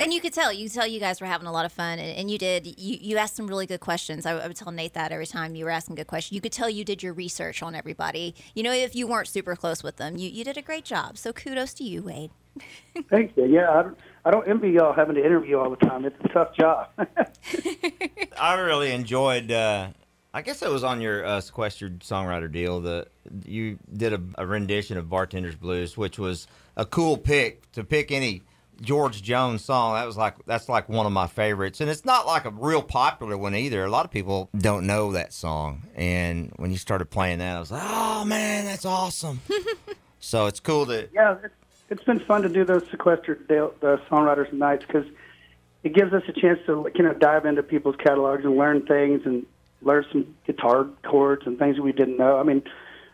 And 0.00 0.14
you 0.14 0.20
could 0.20 0.32
tell, 0.32 0.52
you 0.52 0.66
could 0.66 0.74
tell 0.74 0.86
you 0.86 1.00
guys 1.00 1.20
were 1.20 1.26
having 1.26 1.48
a 1.48 1.52
lot 1.52 1.64
of 1.64 1.72
fun, 1.72 1.98
and, 1.98 2.16
and 2.16 2.30
you 2.30 2.38
did. 2.38 2.66
You, 2.78 2.98
you 3.00 3.16
asked 3.16 3.34
some 3.34 3.48
really 3.48 3.66
good 3.66 3.80
questions. 3.80 4.26
I, 4.26 4.32
I 4.38 4.46
would 4.46 4.56
tell 4.56 4.70
Nate 4.70 4.94
that 4.94 5.10
every 5.10 5.26
time 5.26 5.56
you 5.56 5.64
were 5.64 5.72
asking 5.72 5.96
good 5.96 6.06
questions. 6.06 6.36
You 6.36 6.40
could 6.40 6.52
tell 6.52 6.70
you 6.70 6.84
did 6.84 7.02
your 7.02 7.12
research 7.12 7.64
on 7.64 7.74
everybody. 7.74 8.36
You 8.54 8.62
know, 8.62 8.72
if 8.72 8.94
you 8.94 9.08
weren't 9.08 9.26
super 9.26 9.56
close 9.56 9.82
with 9.82 9.96
them, 9.96 10.16
you, 10.16 10.30
you 10.30 10.44
did 10.44 10.56
a 10.56 10.62
great 10.62 10.84
job. 10.84 11.18
So 11.18 11.32
kudos 11.32 11.74
to 11.74 11.84
you, 11.84 12.02
Wade. 12.02 12.30
Thank 13.10 13.36
you. 13.36 13.46
Yeah, 13.46 13.90
I 14.28 14.30
don't, 14.30 14.46
envy 14.46 14.72
y'all 14.72 14.92
having 14.92 15.14
to 15.14 15.24
interview 15.24 15.56
all 15.56 15.70
the 15.70 15.76
time. 15.76 16.04
It's 16.04 16.14
a 16.22 16.28
tough 16.28 16.54
job. 16.54 16.88
I 18.38 18.60
really 18.60 18.92
enjoyed. 18.92 19.50
Uh, 19.50 19.88
I 20.34 20.42
guess 20.42 20.60
it 20.60 20.68
was 20.68 20.84
on 20.84 21.00
your 21.00 21.24
uh, 21.24 21.40
sequestered 21.40 22.00
songwriter 22.00 22.52
deal. 22.52 22.82
that 22.82 23.08
you 23.46 23.78
did 23.90 24.12
a, 24.12 24.20
a 24.36 24.46
rendition 24.46 24.98
of 24.98 25.06
Bartender's 25.06 25.54
Blues, 25.54 25.96
which 25.96 26.18
was 26.18 26.46
a 26.76 26.84
cool 26.84 27.16
pick 27.16 27.72
to 27.72 27.82
pick 27.82 28.12
any 28.12 28.42
George 28.82 29.22
Jones 29.22 29.64
song. 29.64 29.94
That 29.94 30.04
was 30.04 30.18
like 30.18 30.34
that's 30.44 30.68
like 30.68 30.90
one 30.90 31.06
of 31.06 31.12
my 31.12 31.26
favorites, 31.26 31.80
and 31.80 31.88
it's 31.88 32.04
not 32.04 32.26
like 32.26 32.44
a 32.44 32.50
real 32.50 32.82
popular 32.82 33.38
one 33.38 33.54
either. 33.54 33.82
A 33.82 33.90
lot 33.90 34.04
of 34.04 34.10
people 34.10 34.50
don't 34.58 34.86
know 34.86 35.12
that 35.12 35.32
song, 35.32 35.84
and 35.94 36.52
when 36.56 36.70
you 36.70 36.76
started 36.76 37.06
playing 37.06 37.38
that, 37.38 37.56
I 37.56 37.60
was 37.60 37.70
like, 37.70 37.82
"Oh 37.82 38.26
man, 38.26 38.66
that's 38.66 38.84
awesome!" 38.84 39.40
so 40.20 40.48
it's 40.48 40.60
cool 40.60 40.84
that 40.84 41.08
yeah, 41.14 41.36
it's, 41.90 42.04
been 42.04 42.20
fun 42.20 42.42
to 42.42 42.48
do 42.48 42.64
those 42.64 42.82
sequestered 42.90 43.46
the 43.48 44.00
songwriters 44.10 44.52
nights 44.52 44.84
because 44.86 45.06
it 45.82 45.94
gives 45.94 46.12
us 46.12 46.22
a 46.28 46.32
chance 46.32 46.58
to 46.66 46.90
you 46.94 47.02
know 47.04 47.14
dive 47.14 47.46
into 47.46 47.62
people's 47.62 47.96
catalogs 47.96 48.44
and 48.44 48.56
learn 48.56 48.84
things 48.86 49.22
and 49.24 49.46
learn 49.82 50.04
some 50.10 50.34
guitar 50.46 50.86
chords 51.04 51.46
and 51.46 51.58
things 51.58 51.78
we 51.78 51.92
didn't 51.92 52.16
know. 52.18 52.38
I 52.38 52.42
mean, 52.42 52.62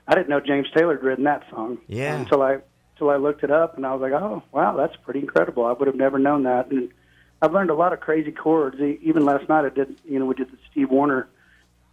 I 0.09 0.15
didn't 0.15 0.29
know 0.29 0.41
James 0.41 0.67
Taylor 0.75 0.95
had 0.95 1.05
written 1.05 1.25
that 1.25 1.45
song 1.51 1.79
Yeah. 1.89 2.17
until 2.19 2.43
I 2.43 2.59
until 2.95 3.11
I 3.11 3.17
looked 3.17 3.43
it 3.45 3.51
up 3.51 3.77
and 3.77 3.85
I 3.85 3.93
was 3.95 4.01
like, 4.01 4.13
oh 4.13 4.43
wow, 4.53 4.77
that's 4.77 4.97
pretty 4.97 5.21
incredible. 5.21 5.65
I 5.67 5.73
would 5.73 5.87
have 5.87 5.97
never 5.97 6.19
known 6.19 6.45
that. 6.45 6.71
And 6.71 6.91
I've 7.43 7.53
learned 7.53 7.71
a 7.71 7.75
lot 7.75 7.93
of 7.93 8.01
crazy 8.01 8.33
chords. 8.33 8.81
Even 8.81 9.25
last 9.25 9.49
night, 9.49 9.65
I 9.65 9.69
did 9.69 9.97
you 10.05 10.19
know 10.19 10.27
we 10.27 10.35
did 10.35 10.51
the 10.51 10.59
Steve 10.71 10.91
Wariner 10.91 11.29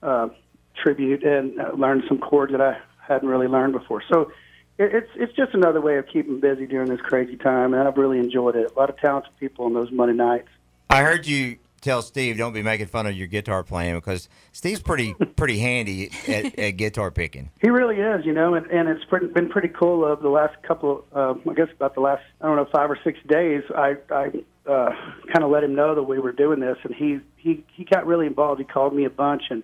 uh, 0.02 0.30
tribute 0.76 1.24
and 1.24 1.60
uh, 1.60 1.72
learned 1.74 2.04
some 2.08 2.18
chords 2.20 2.52
that 2.54 2.62
I 2.62 2.78
hadn't 3.06 3.28
really 3.28 3.48
learned 3.48 3.74
before. 3.74 4.02
So 4.10 4.32
it, 4.78 4.96
it's 4.96 5.10
it's 5.16 5.34
just 5.34 5.54
another 5.54 5.82
way 5.82 5.98
of 5.98 6.08
keeping 6.08 6.40
busy 6.40 6.66
during 6.66 6.90
this 6.90 7.02
crazy 7.02 7.38
time, 7.38 7.74
and 7.74 7.88
I've 7.88 7.98
really 7.98 8.20
enjoyed 8.20 8.56
it. 8.56 8.72
A 8.76 8.80
lot 8.80 8.90
of 8.90 8.98
talented 8.98 9.32
people 9.40 9.66
on 9.66 9.74
those 9.74 9.92
Monday 9.92 10.16
nights. 10.16 10.50
I 10.90 11.04
heard 11.04 11.26
you 11.28 11.58
tell 11.82 12.02
Steve, 12.02 12.38
"Don't 12.38 12.54
be 12.54 12.62
making 12.62 12.88
fun 12.88 13.08
of 13.08 13.16
your 13.16 13.28
guitar 13.28 13.64
playing," 13.64 13.96
because 13.96 14.30
Steve's 14.52 14.82
pretty 14.82 15.14
pretty 15.36 15.60
handy 15.60 16.12
at, 16.28 16.58
at 16.58 16.72
guitar 16.72 17.12
picking. 17.12 17.50
He 17.62 17.70
really 17.70 17.98
is, 17.98 18.26
you 18.26 18.34
know, 18.34 18.54
and, 18.54 18.66
and 18.68 18.90
it's 18.90 19.04
pretty, 19.06 19.28
been 19.28 19.50
pretty 19.50 19.70
cool. 19.70 20.06
Of 20.06 20.22
the 20.22 20.30
last 20.30 20.62
couple, 20.64 21.06
uh, 21.14 21.36
I 21.50 21.54
guess 21.54 21.70
about 21.76 21.96
the 21.96 22.02
last, 22.02 22.24
I 22.42 22.48
don't 22.48 22.56
know, 22.56 22.68
five 22.72 22.90
or 22.90 22.98
six 23.04 23.20
days, 23.28 23.64
I, 23.76 23.98
I 24.10 24.32
uh, 24.70 24.92
kind 25.32 25.44
of 25.44 25.52
let 25.52 25.64
him 25.64 25.76
know 25.76 25.96
that 25.96 26.04
we 26.04 26.20
were 26.20 26.32
doing 26.32 26.60
this, 26.60 26.78
and 26.84 26.94
he 26.94 27.20
he 27.38 27.64
he 27.74 27.84
got 27.84 28.06
really 28.06 28.28
involved. 28.28 28.60
He 28.60 28.66
called 28.66 28.94
me 28.96 29.06
a 29.06 29.10
bunch 29.10 29.44
and 29.50 29.64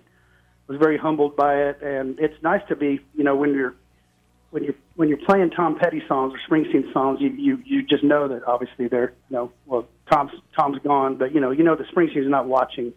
was 0.68 0.78
very 0.78 0.98
humbled 0.98 1.34
by 1.34 1.56
it. 1.56 1.82
And 1.82 2.18
it's 2.20 2.40
nice 2.42 2.60
to 2.68 2.76
be, 2.76 3.00
you 3.14 3.24
know, 3.24 3.34
when 3.34 3.54
you're 3.54 3.74
when 4.50 4.64
you're 4.64 4.74
when 4.96 5.08
you're 5.08 5.18
playing 5.18 5.50
Tom 5.50 5.78
Petty 5.78 6.02
songs 6.08 6.32
or 6.34 6.38
Springsteen 6.48 6.92
songs, 6.92 7.20
you 7.20 7.30
you 7.30 7.62
you 7.64 7.82
just 7.82 8.02
know 8.02 8.28
that 8.28 8.44
obviously 8.44 8.88
they're, 8.88 9.12
you 9.30 9.36
know, 9.36 9.52
well, 9.66 9.86
Tom's 10.10 10.32
Tom's 10.56 10.78
gone, 10.82 11.16
but 11.16 11.34
you 11.34 11.40
know, 11.40 11.50
you 11.50 11.62
know 11.62 11.76
the 11.76 11.84
Springsteen's 11.84 12.28
not 12.28 12.46
watching. 12.46 12.92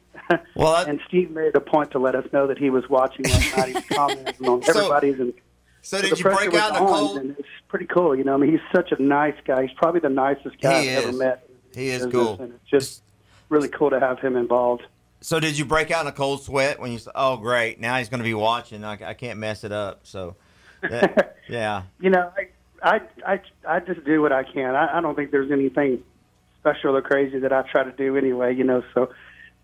Well, 0.55 0.75
I- 0.75 0.83
and 0.87 0.99
Steve 1.07 1.31
made 1.31 1.55
a 1.55 1.59
point 1.59 1.91
to 1.91 1.99
let 1.99 2.15
us 2.15 2.25
know 2.31 2.47
that 2.47 2.57
he 2.57 2.69
was 2.69 2.87
watching 2.89 3.25
last 3.25 3.57
night. 3.57 3.75
He 3.75 3.81
commenting 3.95 4.47
on 4.47 4.63
So- 4.63 4.71
everybody's 4.79 5.19
and 5.19 5.33
So 5.81 6.01
did 6.01 6.17
you 6.17 6.23
break 6.23 6.53
out 6.53 6.71
in 6.71 6.81
on, 6.81 6.87
cold? 6.87 7.17
And 7.17 7.31
it's 7.37 7.47
pretty 7.67 7.85
cool, 7.87 8.15
you 8.15 8.23
know. 8.23 8.33
I 8.33 8.37
mean, 8.37 8.51
he's 8.51 8.61
such 8.73 8.91
a 8.91 9.01
nice 9.01 9.35
guy. 9.45 9.63
He's 9.67 9.75
probably 9.75 9.99
the 9.99 10.09
nicest 10.09 10.59
guy 10.61 10.83
He 10.83 10.89
I've 10.95 11.05
ever 11.05 11.17
met. 11.17 11.49
He 11.75 11.89
is 11.89 12.05
Business, 12.05 12.13
cool. 12.13 12.37
And 12.41 12.53
it's 12.53 12.69
just 12.69 13.03
really 13.49 13.67
cool 13.69 13.89
to 13.89 13.99
have 13.99 14.19
him 14.19 14.35
involved. 14.37 14.83
So 15.21 15.39
did 15.39 15.57
you 15.57 15.65
break 15.65 15.91
out 15.91 16.01
in 16.01 16.07
a 16.07 16.11
cold 16.11 16.41
sweat 16.43 16.79
when 16.79 16.91
you 16.91 16.97
said, 16.97 17.13
"Oh, 17.13 17.37
great! 17.37 17.79
Now 17.79 17.97
he's 17.99 18.09
going 18.09 18.21
to 18.21 18.23
be 18.23 18.33
watching. 18.33 18.83
I, 18.83 18.93
I 19.09 19.13
can't 19.13 19.37
mess 19.37 19.63
it 19.63 19.71
up." 19.71 19.99
So, 20.07 20.35
yeah. 21.49 21.83
You 21.99 22.09
know, 22.09 22.31
I 22.37 22.47
I 22.83 23.01
I, 23.25 23.39
I 23.67 23.79
just 23.79 24.03
do 24.05 24.21
what 24.21 24.31
I 24.31 24.43
can. 24.43 24.75
I, 24.75 24.97
I 24.97 25.01
don't 25.01 25.15
think 25.15 25.31
there's 25.31 25.51
anything 25.51 26.03
special 26.59 26.95
or 26.95 27.01
crazy 27.01 27.39
that 27.39 27.51
I 27.53 27.61
try 27.63 27.83
to 27.83 27.91
do 27.91 28.17
anyway. 28.17 28.55
You 28.55 28.63
know, 28.63 28.83
so 28.93 29.09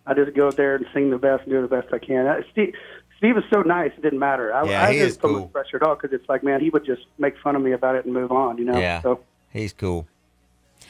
I 0.05 0.13
just 0.13 0.36
go 0.36 0.51
there 0.51 0.75
and 0.75 0.86
sing 0.93 1.09
the 1.09 1.17
best 1.17 1.43
and 1.43 1.51
do 1.51 1.62
the 1.62 1.67
best 1.67 1.93
I 1.93 2.00
can. 2.00 2.27
Uh, 2.27 2.41
Steve. 2.51 2.74
Steve 3.17 3.36
is 3.36 3.43
so 3.51 3.63
nice; 3.63 3.91
it 3.97 4.03
didn't 4.03 4.19
matter. 4.19 4.53
I, 4.53 4.63
Yeah, 4.69 4.83
I 4.83 4.91
he 4.91 5.00
didn't 5.00 5.09
is 5.09 5.17
put 5.17 5.27
cool. 5.29 5.39
much 5.41 5.51
pressure 5.51 5.77
at 5.77 5.81
all 5.83 5.95
because 5.95 6.13
it's 6.13 6.29
like, 6.29 6.43
man, 6.43 6.62
he 6.62 6.69
would 6.69 6.86
just 6.86 7.01
make 7.17 7.36
fun 7.39 7.55
of 7.55 7.63
me 7.63 7.71
about 7.71 7.95
it 7.95 8.05
and 8.05 8.13
move 8.13 8.31
on. 8.31 8.59
You 8.59 8.65
know. 8.65 8.77
Yeah. 8.77 9.01
So 9.01 9.21
He's 9.51 9.74
cool. 9.74 10.05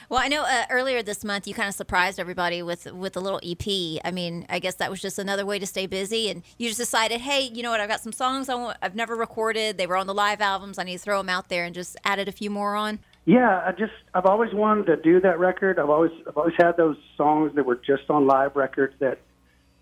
Well, 0.09 0.21
I 0.21 0.29
know 0.29 0.43
uh, 0.43 0.65
earlier 0.69 1.03
this 1.03 1.25
month 1.25 1.47
you 1.47 1.53
kind 1.53 1.67
of 1.67 1.75
surprised 1.75 2.17
everybody 2.17 2.63
with 2.63 2.89
with 2.93 3.17
a 3.17 3.19
little 3.19 3.41
EP. 3.43 3.99
I 4.05 4.11
mean, 4.11 4.45
I 4.47 4.59
guess 4.59 4.75
that 4.75 4.89
was 4.89 5.01
just 5.01 5.19
another 5.19 5.45
way 5.45 5.59
to 5.59 5.65
stay 5.65 5.85
busy, 5.85 6.29
and 6.29 6.43
you 6.57 6.69
just 6.69 6.79
decided, 6.79 7.19
hey, 7.19 7.41
you 7.41 7.61
know 7.61 7.71
what? 7.71 7.81
I've 7.81 7.89
got 7.89 7.99
some 7.99 8.13
songs 8.13 8.47
I 8.47 8.55
want, 8.55 8.77
I've 8.81 8.95
never 8.95 9.15
recorded. 9.15 9.77
They 9.77 9.85
were 9.85 9.97
on 9.97 10.07
the 10.07 10.13
live 10.13 10.39
albums. 10.39 10.79
I 10.79 10.83
need 10.83 10.93
to 10.93 10.99
throw 10.99 11.17
them 11.17 11.27
out 11.27 11.49
there, 11.49 11.65
and 11.65 11.75
just 11.75 11.97
added 12.05 12.29
a 12.29 12.31
few 12.31 12.49
more 12.49 12.75
on. 12.75 12.99
Yeah, 13.25 13.61
I 13.65 13.73
just 13.73 13.91
I've 14.13 14.25
always 14.25 14.53
wanted 14.53 14.85
to 14.85 14.95
do 14.95 15.19
that 15.19 15.39
record. 15.39 15.77
I've 15.77 15.89
always 15.89 16.11
I've 16.25 16.37
always 16.37 16.55
had 16.57 16.77
those 16.77 16.95
songs 17.17 17.53
that 17.55 17.65
were 17.65 17.75
just 17.75 18.09
on 18.09 18.27
live 18.27 18.55
records 18.55 18.93
that 18.99 19.19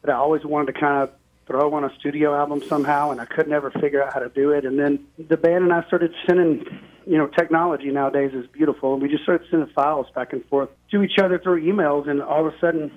that 0.01 0.10
I 0.10 0.15
always 0.15 0.44
wanted 0.44 0.74
to 0.74 0.79
kind 0.79 1.03
of 1.03 1.12
throw 1.47 1.73
on 1.73 1.83
a 1.83 1.93
studio 1.99 2.35
album 2.35 2.61
somehow, 2.67 3.11
and 3.11 3.21
I 3.21 3.25
could 3.25 3.47
never 3.47 3.71
figure 3.71 4.03
out 4.03 4.13
how 4.13 4.19
to 4.19 4.29
do 4.29 4.51
it. 4.51 4.65
And 4.65 4.79
then 4.79 5.05
the 5.17 5.37
band 5.37 5.63
and 5.63 5.73
I 5.73 5.85
started 5.87 6.13
sending, 6.25 6.65
you 7.05 7.17
know, 7.17 7.27
technology 7.27 7.91
nowadays 7.91 8.31
is 8.33 8.47
beautiful, 8.47 8.93
and 8.93 9.01
we 9.01 9.09
just 9.09 9.23
started 9.23 9.47
sending 9.49 9.69
files 9.73 10.07
back 10.15 10.33
and 10.33 10.43
forth 10.45 10.69
to 10.91 11.03
each 11.03 11.19
other 11.19 11.39
through 11.39 11.63
emails, 11.63 12.09
and 12.09 12.21
all 12.21 12.47
of 12.47 12.53
a 12.53 12.59
sudden 12.59 12.91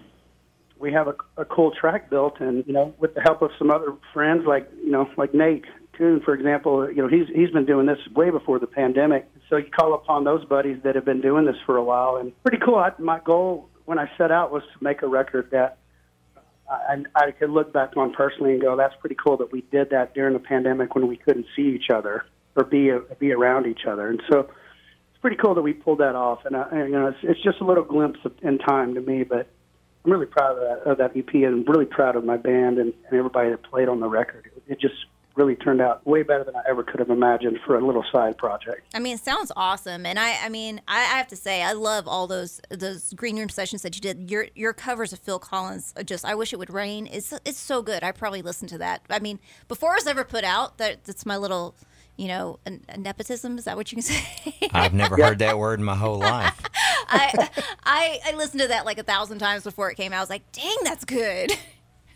we 0.79 0.93
have 0.93 1.09
a, 1.09 1.15
a 1.37 1.45
cool 1.45 1.73
track 1.73 2.09
built, 2.11 2.41
and 2.41 2.65
you 2.67 2.73
know, 2.73 2.95
with 2.99 3.15
the 3.15 3.21
help 3.21 3.43
of 3.43 3.51
some 3.59 3.71
other 3.71 3.95
friends 4.13 4.45
like 4.47 4.71
you 4.83 4.91
know, 4.91 5.09
like 5.17 5.35
Nate 5.35 5.65
Kuhn, 5.93 6.21
for 6.25 6.35
example, 6.35 6.89
you 6.89 7.03
know, 7.03 7.09
he's 7.09 7.27
he's 7.35 7.51
been 7.51 7.67
doing 7.67 7.87
this 7.87 7.99
way 8.15 8.31
before 8.31 8.59
the 8.59 8.67
pandemic. 8.67 9.29
So 9.51 9.57
you 9.57 9.71
call 9.71 9.95
upon 9.95 10.25
those 10.25 10.45
buddies 10.45 10.79
that 10.85 10.95
have 10.95 11.05
been 11.05 11.21
doing 11.21 11.45
this 11.45 11.57
for 11.67 11.77
a 11.77 11.85
while, 11.85 12.17
and 12.17 12.33
pretty 12.43 12.59
cool. 12.65 12.77
I, 12.77 12.93
my 12.99 13.21
goal 13.21 13.69
when 13.85 13.99
I 13.99 14.11
set 14.17 14.31
out 14.31 14.53
was 14.53 14.63
to 14.63 14.85
make 14.85 15.03
a 15.03 15.09
record 15.09 15.51
that 15.51 15.79
I, 16.71 17.05
I 17.15 17.31
could 17.31 17.51
look 17.51 17.73
back 17.73 17.97
on 17.97 18.13
personally 18.13 18.53
and 18.53 18.63
go, 18.63 18.77
that's 18.77 18.95
pretty 19.01 19.17
cool 19.23 19.37
that 19.39 19.53
we 19.53 19.63
did 19.71 19.91
that 19.91 20.15
during 20.15 20.35
the 20.35 20.41
pandemic 20.41 20.95
when 20.95 21.07
we 21.07 21.17
couldn't 21.17 21.47
see 21.57 21.63
each 21.63 21.91
other 21.91 22.25
or 22.57 22.65
be 22.65 22.91
be 23.19 23.33
around 23.33 23.67
each 23.67 23.87
other, 23.87 24.09
and 24.09 24.21
so 24.31 24.51
it's 25.19 25.21
pretty 25.21 25.37
cool 25.37 25.55
that 25.55 25.63
we 25.63 25.73
pulled 25.73 25.99
that 25.99 26.15
off. 26.15 26.45
And, 26.45 26.57
I, 26.57 26.85
you 26.85 26.91
know, 26.91 27.09
it's, 27.09 27.19
it's 27.23 27.43
just 27.43 27.61
a 27.61 27.65
little 27.65 27.83
glimpse 27.83 28.21
of, 28.25 28.33
in 28.43 28.59
time 28.59 28.95
to 28.95 29.01
me, 29.01 29.25
but 29.25 29.49
I'm 30.05 30.13
really 30.13 30.27
proud 30.27 30.53
of 30.53 30.61
that, 30.61 30.91
of 30.91 30.99
that 30.99 31.17
EP 31.17 31.35
and 31.35 31.69
really 31.69 31.87
proud 31.87 32.15
of 32.15 32.25
my 32.25 32.37
band 32.37 32.79
and, 32.79 32.93
and 33.11 33.19
everybody 33.19 33.51
that 33.51 33.65
played 33.65 33.89
on 33.89 33.99
the 33.99 34.07
record. 34.07 34.49
It 34.69 34.81
just 34.81 34.95
really 35.39 35.55
turned 35.55 35.81
out 35.81 36.05
way 36.07 36.23
better 36.23 36.43
than 36.45 36.57
I 36.57 36.63
ever 36.69 36.83
could 36.83 36.99
have 36.99 37.11
imagined 37.11 37.61
for 37.65 37.77
a 37.77 37.87
little 37.87 38.05
side 38.13 38.37
project. 38.37 38.83
I 38.93 38.99
mean, 38.99 39.15
it 39.15 39.25
sounds 39.25 39.53
awesome, 39.57 40.05
and 40.05 40.19
I, 40.19 40.45
I 40.45 40.49
mean, 40.49 40.81
I, 40.89 40.99
I 40.99 41.17
have 41.17 41.29
to 41.29 41.37
say, 41.37 41.63
I 41.63 41.73
love 41.73 42.09
all 42.09 42.27
those 42.27 42.61
those 42.71 43.13
green 43.15 43.39
room 43.39 43.49
sessions 43.49 43.83
that 43.83 43.95
you 43.95 44.01
did. 44.01 44.31
Your 44.31 44.49
your 44.55 44.73
covers 44.73 45.13
of 45.13 45.21
Phil 45.21 45.39
Collins, 45.39 45.95
just 46.05 46.25
I 46.25 46.35
wish 46.35 46.53
it 46.53 46.59
would 46.59 46.71
rain. 46.71 47.09
It's 47.11 47.33
it's 47.45 47.59
so 47.59 47.81
good. 47.81 48.03
I 48.03 48.13
probably 48.13 48.43
listened 48.43 48.69
to 48.71 48.79
that. 48.79 49.03
I 49.09 49.21
mean, 49.21 49.39
before 49.69 49.93
it 49.93 49.99
was 49.99 50.07
ever 50.09 50.25
put 50.25 50.45
out, 50.45 50.79
that 50.79 51.05
that's 51.05 51.25
my 51.25 51.37
little, 51.37 51.77
you 52.17 52.27
know, 52.27 52.59
a, 52.67 52.79
a 52.89 52.99
nepotism. 52.99 53.59
Is 53.59 53.65
that 53.65 53.77
what 53.77 53.93
you 53.93 53.97
can 53.97 54.03
say? 54.03 54.69
I've 54.73 54.93
never 54.93 55.17
heard 55.17 55.39
that 55.39 55.59
word 55.59 55.79
in 55.79 55.85
my 55.85 55.97
whole 55.97 56.19
life. 56.19 56.61
I, 57.11 57.49
I 57.85 58.21
I 58.27 58.35
listened 58.35 58.61
to 58.63 58.69
that 58.69 58.85
like 58.85 58.99
a 58.99 59.05
thousand 59.05 59.39
times 59.39 59.63
before 59.63 59.91
it 59.91 59.95
came 59.95 60.13
out. 60.13 60.19
I 60.19 60.21
was 60.21 60.31
like, 60.31 60.51
dang, 60.53 60.77
that's 60.83 61.05
good. 61.05 61.53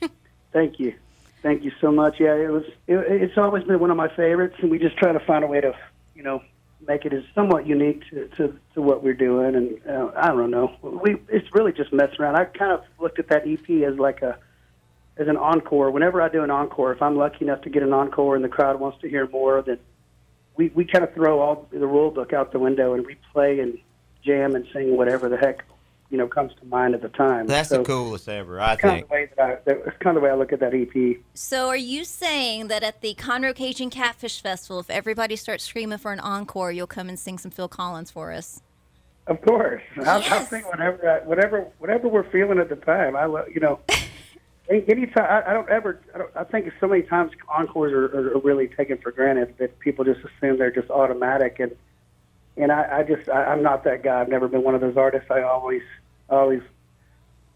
Thank 0.52 0.81
you. 0.81 0.95
Thank 1.42 1.64
you 1.64 1.72
so 1.80 1.90
much. 1.90 2.16
Yeah, 2.20 2.34
it 2.34 2.50
was. 2.50 2.64
It, 2.87 2.99
it's 3.08 3.37
always 3.37 3.64
been 3.64 3.80
one 3.80 3.90
of 3.90 3.96
my 3.96 4.08
favorites, 4.14 4.56
and 4.62 4.70
we 4.70 4.78
just 4.78 4.96
try 4.96 5.12
to 5.12 5.20
find 5.20 5.42
a 5.42 5.46
way 5.49 5.61
to, 5.61 5.72
you 6.14 6.22
know, 6.22 6.40
make 6.87 7.04
it 7.04 7.12
as 7.12 7.25
somewhat 7.34 7.66
unique 7.66 8.02
to 8.11 8.28
to, 8.37 8.58
to 8.75 8.82
what 8.82 9.02
we're 9.02 9.14
doing. 9.14 9.56
And 9.56 9.80
uh, 9.88 10.12
I 10.16 10.28
don't 10.28 10.50
know. 10.50 10.76
We 10.82 11.16
it's 11.28 11.49
really 11.52 11.72
just 11.72 11.92
messing 11.92 12.20
around. 12.20 12.37
I 12.37 12.44
kind 12.44 12.72
of 12.72 12.84
looked 13.00 13.18
at 13.18 13.28
that 13.28 13.42
EP 13.46 13.68
as 13.82 13.99
like 13.99 14.22
a 14.22 14.38
as 15.16 15.26
an 15.26 15.37
encore. 15.37 15.90
Whenever 15.90 16.22
I 16.22 16.28
do 16.28 16.44
an 16.44 16.50
encore, 16.50 16.92
if 16.92 17.02
I'm 17.02 17.16
lucky 17.16 17.44
enough 17.44 17.62
to 17.62 17.70
get 17.70 17.82
an 17.82 17.92
encore 17.92 18.37
and 18.37 18.44
the 18.44 18.49
crowd 18.49 18.78
wants 18.78 19.00
to 19.00 19.08
hear 19.08 19.26
more, 19.26 19.62
then 19.62 19.78
we 20.56 20.68
we 20.68 20.84
kind 20.84 21.04
of 21.04 21.12
throw 21.12 21.40
all 21.40 21.68
the 21.72 21.87
rule 21.87 22.12
book 22.12 22.32
out 22.32 22.52
the 22.52 22.61
window 22.61 22.94
and 22.94 23.04
we 23.04 23.16
play 23.32 23.58
and 23.58 23.78
jam 24.25 24.54
and 24.54 24.66
sing 24.72 24.96
whatever 24.96 25.28
the 25.28 25.37
heck 25.37 25.64
you 26.12 26.19
know 26.19 26.28
comes 26.28 26.52
to 26.61 26.66
mind 26.66 26.95
at 26.95 27.00
the 27.00 27.09
time. 27.09 27.47
That's 27.47 27.71
so 27.71 27.78
the 27.78 27.85
coolest 27.85 28.28
ever, 28.28 28.61
I 28.61 28.76
Kind 28.76 28.81
think. 28.81 29.02
of 29.04 29.09
the 29.09 29.14
way 29.14 29.28
that 29.37 29.42
I, 29.45 29.57
that's 29.64 29.97
kind 29.99 30.16
of 30.16 30.21
the 30.23 30.26
way 30.26 30.31
I 30.31 30.35
look 30.35 30.52
at 30.52 30.61
that 30.61 30.75
EP. 30.75 31.16
So, 31.35 31.69
are 31.69 31.76
you 31.76 32.04
saying 32.04 32.69
that 32.69 32.83
at 32.83 33.00
the 33.00 33.14
Conroe 33.14 33.54
Cajun 33.54 33.88
Catfish 33.90 34.42
Festival, 34.42 34.78
if 34.78 34.90
everybody 34.90 35.35
starts 35.37 35.64
screaming 35.64 35.97
for 35.99 36.12
an 36.12 36.21
encore, 36.21 36.71
you'll 36.71 36.87
come 36.87 37.09
and 37.09 37.19
sing 37.19 37.38
some 37.38 37.50
Phil 37.50 37.66
Collins 37.66 38.11
for 38.11 38.31
us? 38.31 38.61
Of 39.26 39.40
course, 39.40 39.83
I, 39.97 40.00
I 40.02 40.19
Yes. 40.19 40.49
think 40.50 40.69
whatever, 40.69 41.09
I, 41.09 41.26
whatever, 41.26 41.66
whatever 41.78 42.09
we're 42.09 42.31
feeling 42.31 42.59
at 42.59 42.69
the 42.69 42.76
time. 42.76 43.16
I 43.16 43.25
love, 43.25 43.47
you 43.49 43.61
know, 43.61 43.81
any- 44.69 44.85
anytime. 44.88 45.25
I, 45.25 45.50
I 45.50 45.54
don't 45.54 45.71
ever. 45.71 45.99
I, 46.14 46.19
don't, 46.19 46.31
I 46.37 46.45
think 46.45 46.71
so 46.78 46.88
many 46.88 47.02
times 47.02 47.33
encores 47.57 47.92
are, 47.95 48.04
are, 48.14 48.37
are 48.37 48.40
really 48.40 48.69
taken 48.69 48.99
for 48.99 49.12
granted 49.12 49.54
that 49.59 49.78
people 49.78 50.04
just 50.04 50.21
assume 50.21 50.59
they're 50.59 50.71
just 50.71 50.90
automatic, 50.90 51.59
and 51.59 51.73
and 52.59 52.71
I, 52.71 52.99
I 52.99 53.02
just 53.04 53.31
I, 53.31 53.45
I'm 53.45 53.62
not 53.62 53.85
that 53.85 54.02
guy. 54.02 54.21
I've 54.21 54.28
never 54.28 54.47
been 54.49 54.62
one 54.62 54.75
of 54.75 54.83
those 54.83 54.97
artists. 54.97 55.31
I 55.31 55.40
always, 55.42 55.81
always, 56.29 56.62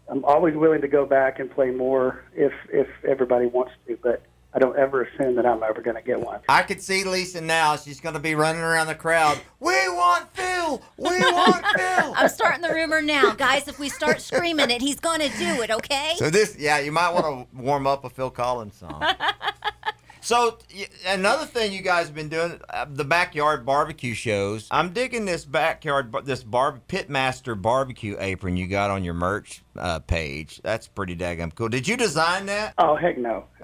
I'm 0.09 0.23
always 0.25 0.55
willing 0.55 0.81
to 0.81 0.87
go 0.87 1.05
back 1.05 1.39
and 1.39 1.49
play 1.49 1.71
more 1.71 2.23
if 2.33 2.53
if 2.71 2.87
everybody 3.07 3.47
wants 3.47 3.73
to, 3.87 3.97
but 4.01 4.23
I 4.53 4.59
don't 4.59 4.77
ever 4.77 5.03
assume 5.03 5.35
that 5.35 5.45
I'm 5.45 5.61
ever 5.61 5.81
going 5.81 5.97
to 5.97 6.01
get 6.01 6.19
one. 6.19 6.39
I 6.49 6.63
could 6.63 6.81
see 6.81 7.03
Lisa 7.03 7.41
now. 7.41 7.75
She's 7.75 7.99
going 7.99 8.15
to 8.15 8.19
be 8.19 8.33
running 8.33 8.61
around 8.61 8.87
the 8.87 8.95
crowd. 8.95 9.39
We 9.59 9.73
want 9.89 10.33
Phil. 10.33 10.81
We 10.97 11.19
want 11.19 11.65
Phil. 11.77 12.13
I'm 12.15 12.29
starting 12.29 12.61
the 12.61 12.73
rumor 12.73 13.01
now, 13.01 13.33
guys. 13.33 13.67
If 13.67 13.77
we 13.77 13.89
start 13.89 14.21
screaming 14.21 14.71
it, 14.71 14.81
he's 14.81 14.99
gonna 14.99 15.29
do 15.37 15.61
it. 15.61 15.69
Okay. 15.69 16.13
So 16.17 16.29
this, 16.29 16.55
yeah, 16.57 16.79
you 16.79 16.91
might 16.91 17.11
want 17.11 17.25
to 17.51 17.57
warm 17.57 17.85
up 17.85 18.03
a 18.05 18.09
Phil 18.09 18.29
Collins 18.31 18.75
song. 18.75 19.03
So 20.27 20.57
another 21.05 21.45
thing 21.45 21.71
you 21.71 21.81
guys 21.81 22.07
have 22.07 22.15
been 22.15 22.27
doing, 22.27 22.59
uh, 22.69 22.85
the 22.89 23.05
backyard 23.05 23.65
barbecue 23.65 24.13
shows. 24.13 24.67
I'm 24.69 24.91
digging 24.91 25.23
this 25.23 25.45
backyard, 25.45 26.13
this 26.25 26.43
bar- 26.43 26.81
Pitmaster 26.89 27.59
barbecue 27.59 28.17
apron 28.19 28.57
you 28.57 28.67
got 28.67 28.91
on 28.91 29.05
your 29.05 29.13
merch 29.13 29.63
uh, 29.77 29.99
page. 29.99 30.59
That's 30.65 30.85
pretty 30.85 31.15
daggum 31.15 31.55
cool. 31.55 31.69
Did 31.69 31.87
you 31.87 31.95
design 31.95 32.47
that? 32.47 32.73
Oh 32.77 32.97
heck 32.97 33.17
no. 33.17 33.45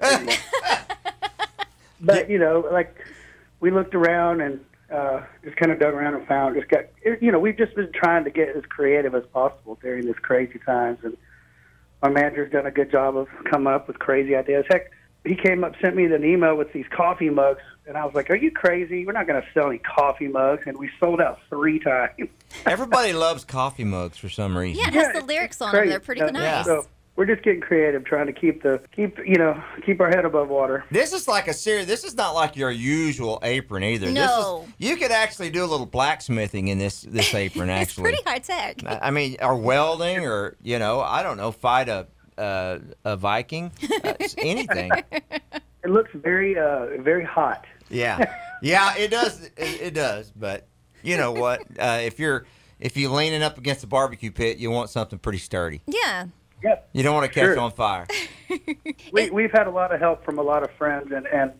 but 2.00 2.30
you 2.30 2.38
know, 2.38 2.66
like 2.72 2.96
we 3.60 3.70
looked 3.70 3.94
around 3.94 4.40
and 4.40 4.58
uh, 4.90 5.20
just 5.44 5.56
kind 5.56 5.70
of 5.70 5.78
dug 5.78 5.92
around 5.92 6.14
and 6.14 6.26
found 6.26 6.56
just 6.56 6.70
got 6.70 6.84
you 7.20 7.30
know 7.30 7.38
we've 7.38 7.58
just 7.58 7.74
been 7.74 7.92
trying 7.92 8.24
to 8.24 8.30
get 8.30 8.56
as 8.56 8.62
creative 8.70 9.14
as 9.14 9.24
possible 9.34 9.78
during 9.82 10.06
this 10.06 10.18
crazy 10.22 10.58
times 10.64 10.98
and 11.02 11.14
our 12.02 12.10
manager's 12.10 12.50
done 12.50 12.64
a 12.64 12.70
good 12.70 12.90
job 12.90 13.18
of 13.18 13.28
coming 13.50 13.72
up 13.72 13.86
with 13.86 13.98
crazy 13.98 14.34
ideas. 14.34 14.64
Heck, 14.70 14.90
he 15.24 15.34
came 15.34 15.64
up 15.64 15.74
sent 15.80 15.96
me 15.96 16.04
an 16.04 16.24
email 16.24 16.56
with 16.56 16.72
these 16.72 16.86
coffee 16.90 17.30
mugs 17.30 17.60
and 17.86 17.96
I 17.98 18.04
was 18.04 18.14
like, 18.14 18.30
"Are 18.30 18.34
you 18.36 18.50
crazy? 18.50 19.04
We're 19.06 19.12
not 19.12 19.26
going 19.26 19.40
to 19.42 19.48
sell 19.52 19.68
any 19.68 19.78
coffee 19.78 20.28
mugs." 20.28 20.62
And 20.66 20.78
we 20.78 20.90
sold 20.98 21.20
out 21.20 21.38
three 21.50 21.78
times. 21.78 22.12
Everybody 22.66 23.12
loves 23.12 23.44
coffee 23.44 23.84
mugs 23.84 24.16
for 24.16 24.28
some 24.28 24.56
reason. 24.56 24.80
Yeah, 24.82 24.88
it 24.88 24.94
has 24.94 25.12
the 25.12 25.26
lyrics 25.26 25.60
on 25.60 25.74
them. 25.74 25.88
They're 25.88 26.00
pretty 26.00 26.22
Uh, 26.22 26.30
nice. 26.30 26.64
So 26.64 26.86
we're 27.16 27.26
just 27.26 27.42
getting 27.42 27.60
creative, 27.60 28.04
trying 28.04 28.26
to 28.26 28.32
keep 28.32 28.62
the 28.62 28.80
keep 28.96 29.18
you 29.18 29.36
know 29.36 29.62
keep 29.84 30.00
our 30.00 30.08
head 30.08 30.24
above 30.24 30.48
water. 30.48 30.84
This 30.90 31.12
is 31.12 31.28
like 31.28 31.46
a 31.46 31.52
serious. 31.52 31.86
This 31.86 32.04
is 32.04 32.14
not 32.14 32.32
like 32.34 32.56
your 32.56 32.70
usual 32.70 33.38
apron 33.42 33.84
either. 33.84 34.10
No. 34.10 34.60
This 34.60 34.68
is, 34.68 34.74
you 34.78 34.96
could 34.96 35.12
actually 35.12 35.50
do 35.50 35.62
a 35.62 35.66
little 35.66 35.86
blacksmithing 35.86 36.68
in 36.68 36.78
this 36.78 37.02
this 37.02 37.34
apron. 37.34 37.68
it's 37.70 37.90
Actually, 37.90 38.02
pretty 38.02 38.22
high 38.24 38.38
tech. 38.38 38.76
I 38.86 39.08
I 39.08 39.10
mean, 39.10 39.36
or 39.42 39.56
welding, 39.56 40.26
or 40.26 40.56
you 40.62 40.78
know, 40.78 41.00
I 41.00 41.22
don't 41.22 41.36
know, 41.36 41.52
fight 41.52 41.88
a 41.88 42.06
uh, 42.38 42.78
a 43.04 43.16
Viking, 43.16 43.70
uh, 44.04 44.14
anything. 44.38 44.90
It 45.10 45.90
looks 45.90 46.10
very 46.14 46.58
uh 46.58 46.86
very 47.00 47.24
hot. 47.24 47.64
Yeah, 47.90 48.32
yeah, 48.62 48.96
it 48.96 49.10
does. 49.10 49.44
It, 49.56 49.80
it 49.82 49.94
does. 49.94 50.32
But 50.34 50.66
you 51.02 51.16
know 51.16 51.32
what? 51.32 51.60
Uh, 51.78 52.00
if 52.02 52.18
you're 52.18 52.46
if 52.80 52.96
you're 52.96 53.10
leaning 53.10 53.42
up 53.42 53.58
against 53.58 53.84
a 53.84 53.86
barbecue 53.86 54.30
pit, 54.30 54.58
you 54.58 54.70
want 54.70 54.90
something 54.90 55.18
pretty 55.18 55.38
sturdy. 55.38 55.82
Yeah. 55.86 56.26
Yep. 56.62 56.88
You 56.94 57.02
don't 57.02 57.14
want 57.14 57.26
to 57.26 57.32
catch 57.32 57.44
Sure. 57.44 57.58
on 57.60 57.70
fire. 57.72 58.06
We, 59.12 59.30
we've 59.30 59.50
had 59.52 59.66
a 59.66 59.70
lot 59.70 59.92
of 59.92 59.98
help 60.00 60.24
from 60.24 60.38
a 60.38 60.42
lot 60.42 60.62
of 60.62 60.70
friends, 60.72 61.10
and 61.12 61.26
and 61.26 61.52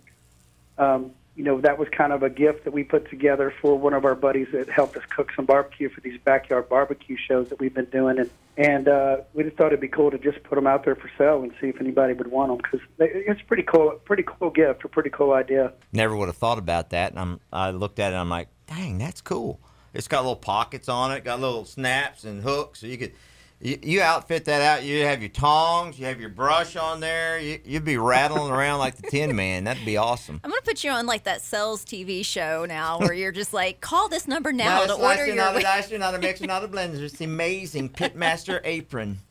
um, 0.78 1.10
you 1.36 1.44
know 1.44 1.60
that 1.60 1.78
was 1.78 1.88
kind 1.88 2.12
of 2.12 2.22
a 2.22 2.30
gift 2.30 2.64
that 2.64 2.72
we 2.72 2.84
put 2.84 3.08
together 3.10 3.52
for 3.60 3.76
one 3.78 3.92
of 3.92 4.04
our 4.04 4.14
buddies 4.14 4.48
that 4.52 4.68
helped 4.68 4.96
us 4.96 5.02
cook 5.14 5.32
some 5.34 5.44
barbecue 5.44 5.88
for 5.88 6.00
these 6.00 6.18
backyard 6.24 6.68
barbecue 6.68 7.16
shows 7.16 7.48
that 7.48 7.58
we've 7.58 7.74
been 7.74 7.86
doing, 7.86 8.18
and 8.18 8.30
and 8.56 8.86
uh, 8.86 9.16
we 9.32 9.42
just 9.42 9.56
thought 9.56 9.68
it'd 9.68 9.80
be 9.80 9.88
cool 9.88 10.10
to 10.12 10.18
just 10.18 10.42
put 10.44 10.54
them 10.54 10.66
out 10.66 10.84
there 10.84 10.94
for 10.94 11.10
sale 11.18 11.42
and 11.42 11.52
see 11.60 11.68
if 11.68 11.80
anybody 11.80 12.12
would 12.14 12.30
want 12.30 12.50
them 12.50 12.58
because 12.58 12.86
it's 12.98 13.42
pretty 13.42 13.64
cool, 13.64 14.00
pretty 14.04 14.22
cool 14.22 14.50
gift, 14.50 14.84
a 14.84 14.88
pretty 14.88 15.10
cool 15.10 15.32
idea. 15.32 15.72
Never 15.92 16.16
would 16.16 16.28
have 16.28 16.36
thought 16.36 16.58
about 16.58 16.90
that. 16.90 17.10
And 17.10 17.18
I'm 17.18 17.40
I 17.52 17.70
looked 17.70 17.98
at 17.98 18.08
it. 18.08 18.14
and 18.14 18.20
I'm 18.20 18.30
like, 18.30 18.48
dang, 18.68 18.98
that's 18.98 19.20
cool. 19.20 19.60
It's 19.92 20.08
got 20.08 20.20
little 20.20 20.36
pockets 20.36 20.88
on 20.88 21.12
it. 21.12 21.24
Got 21.24 21.40
little 21.40 21.64
snaps 21.64 22.24
and 22.24 22.42
hooks, 22.42 22.80
so 22.80 22.86
you 22.86 22.98
could. 22.98 23.12
You, 23.60 23.78
you 23.82 24.02
outfit 24.02 24.44
that 24.44 24.60
out. 24.60 24.84
You 24.84 25.04
have 25.04 25.20
your 25.22 25.30
tongs. 25.30 25.98
You 25.98 26.06
have 26.06 26.20
your 26.20 26.28
brush 26.28 26.76
on 26.76 27.00
there. 27.00 27.38
You, 27.38 27.60
you'd 27.64 27.84
be 27.84 27.96
rattling 27.96 28.52
around 28.52 28.78
like 28.80 28.96
the 28.96 29.08
Tin 29.10 29.34
Man. 29.34 29.64
That'd 29.64 29.86
be 29.86 29.96
awesome. 29.96 30.40
I'm 30.44 30.50
gonna 30.50 30.60
put 30.62 30.84
you 30.84 30.90
on 30.90 31.06
like 31.06 31.24
that 31.24 31.40
sales 31.40 31.84
TV 31.84 32.24
show 32.24 32.66
now, 32.66 32.98
where 33.00 33.14
you're 33.14 33.32
just 33.32 33.54
like, 33.54 33.80
call 33.80 34.08
this 34.08 34.28
number 34.28 34.52
now 34.52 34.80
Not 34.80 34.86
to 34.88 34.92
a 34.94 34.96
slicer, 34.96 35.20
order 35.22 35.34
not 35.34 35.56
a 35.56 35.60
your. 35.60 35.62
dicer, 35.62 35.98
not 35.98 36.14
a 36.14 36.18
mixer, 36.18 36.46
not 36.46 36.62
a 36.64 36.68
blender. 36.68 37.00
It's 37.00 37.14
the 37.16 37.24
amazing 37.24 37.88
Pitmaster 37.90 38.60
apron. 38.64 39.18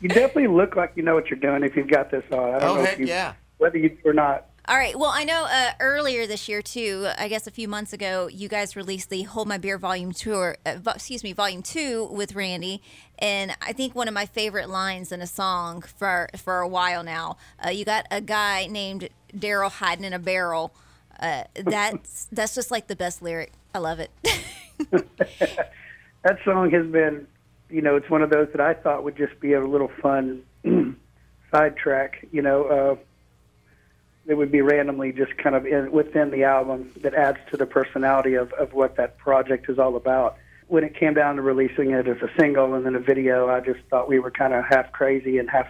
You 0.00 0.10
definitely 0.10 0.48
look 0.48 0.76
like 0.76 0.92
you 0.94 1.02
know 1.02 1.14
what 1.14 1.30
you're 1.30 1.38
doing 1.40 1.62
if 1.62 1.74
you've 1.74 1.88
got 1.88 2.10
this 2.10 2.22
on. 2.30 2.54
I 2.54 2.58
don't 2.58 2.62
Oh 2.68 2.74
know 2.76 2.84
heck 2.84 2.94
if 2.94 3.00
you, 3.00 3.06
yeah! 3.06 3.32
whether 3.56 3.78
you 3.78 3.88
do 3.88 3.96
or 4.04 4.12
not. 4.12 4.44
All 4.68 4.76
right. 4.76 4.98
Well, 4.98 5.12
I 5.14 5.22
know 5.22 5.46
uh, 5.48 5.74
earlier 5.78 6.26
this 6.26 6.48
year 6.48 6.60
too. 6.60 7.06
I 7.16 7.28
guess 7.28 7.46
a 7.46 7.52
few 7.52 7.68
months 7.68 7.92
ago, 7.92 8.26
you 8.26 8.48
guys 8.48 8.74
released 8.74 9.10
the 9.10 9.22
"Hold 9.22 9.46
My 9.46 9.58
Beer" 9.58 9.78
Volume 9.78 10.10
Tour. 10.10 10.56
Uh, 10.66 10.78
excuse 10.86 11.22
me, 11.22 11.32
Volume 11.32 11.62
Two 11.62 12.08
with 12.10 12.34
Randy, 12.34 12.82
and 13.16 13.52
I 13.62 13.72
think 13.72 13.94
one 13.94 14.08
of 14.08 14.14
my 14.14 14.26
favorite 14.26 14.68
lines 14.68 15.12
in 15.12 15.20
a 15.20 15.26
song 15.28 15.82
for 15.82 16.28
for 16.36 16.58
a 16.58 16.66
while 16.66 17.04
now. 17.04 17.36
Uh, 17.64 17.70
you 17.70 17.84
got 17.84 18.06
a 18.10 18.20
guy 18.20 18.66
named 18.66 19.08
Daryl 19.32 19.70
hiding 19.70 20.04
in 20.04 20.12
a 20.12 20.18
barrel. 20.18 20.74
Uh, 21.20 21.44
that's 21.54 22.26
that's 22.32 22.56
just 22.56 22.72
like 22.72 22.88
the 22.88 22.96
best 22.96 23.22
lyric. 23.22 23.52
I 23.72 23.78
love 23.78 24.00
it. 24.00 24.10
that 24.90 26.38
song 26.44 26.72
has 26.72 26.86
been, 26.88 27.28
you 27.70 27.82
know, 27.82 27.94
it's 27.94 28.10
one 28.10 28.22
of 28.22 28.30
those 28.30 28.48
that 28.50 28.60
I 28.60 28.74
thought 28.74 29.04
would 29.04 29.16
just 29.16 29.38
be 29.38 29.52
a 29.52 29.60
little 29.64 29.92
fun 30.02 30.42
sidetrack, 31.52 32.26
you 32.32 32.42
know, 32.42 32.64
uh, 32.64 32.96
that 34.26 34.36
would 34.36 34.50
be 34.50 34.60
randomly 34.60 35.12
just 35.12 35.36
kind 35.38 35.54
of 35.54 35.66
in, 35.66 35.90
within 35.92 36.30
the 36.30 36.44
album 36.44 36.90
that 37.02 37.14
adds 37.14 37.38
to 37.50 37.56
the 37.56 37.66
personality 37.66 38.34
of, 38.34 38.52
of 38.54 38.72
what 38.72 38.96
that 38.96 39.18
project 39.18 39.68
is 39.68 39.78
all 39.78 39.96
about. 39.96 40.36
When 40.68 40.82
it 40.82 40.96
came 40.96 41.14
down 41.14 41.36
to 41.36 41.42
releasing 41.42 41.92
it 41.92 42.08
as 42.08 42.16
a 42.22 42.30
single 42.38 42.74
and 42.74 42.84
then 42.84 42.96
a 42.96 43.00
video, 43.00 43.48
I 43.48 43.60
just 43.60 43.80
thought 43.88 44.08
we 44.08 44.18
were 44.18 44.32
kind 44.32 44.52
of 44.52 44.64
half 44.68 44.90
crazy 44.90 45.38
and 45.38 45.48
half 45.48 45.68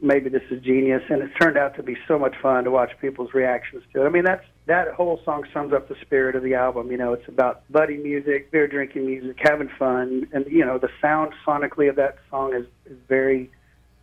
maybe 0.00 0.28
this 0.28 0.42
is 0.50 0.62
genius 0.62 1.02
and 1.08 1.22
it's 1.22 1.34
turned 1.38 1.56
out 1.56 1.74
to 1.74 1.82
be 1.82 1.96
so 2.06 2.18
much 2.18 2.34
fun 2.42 2.64
to 2.64 2.70
watch 2.70 2.92
people's 3.00 3.32
reactions 3.32 3.82
to 3.92 4.02
it. 4.02 4.06
I 4.06 4.10
mean 4.10 4.24
that's 4.24 4.44
that 4.66 4.92
whole 4.92 5.20
song 5.24 5.44
sums 5.54 5.72
up 5.72 5.88
the 5.88 5.96
spirit 6.02 6.36
of 6.36 6.42
the 6.42 6.54
album. 6.54 6.90
You 6.90 6.98
know, 6.98 7.12
it's 7.12 7.28
about 7.28 7.62
buddy 7.70 7.96
music, 7.96 8.50
beer 8.50 8.66
drinking 8.66 9.06
music, 9.06 9.36
having 9.40 9.70
fun 9.78 10.28
and 10.32 10.46
you 10.50 10.64
know, 10.64 10.78
the 10.78 10.90
sound 11.00 11.32
sonically 11.46 11.88
of 11.88 11.96
that 11.96 12.18
song 12.30 12.54
is, 12.54 12.66
is 12.90 12.98
very 13.08 13.50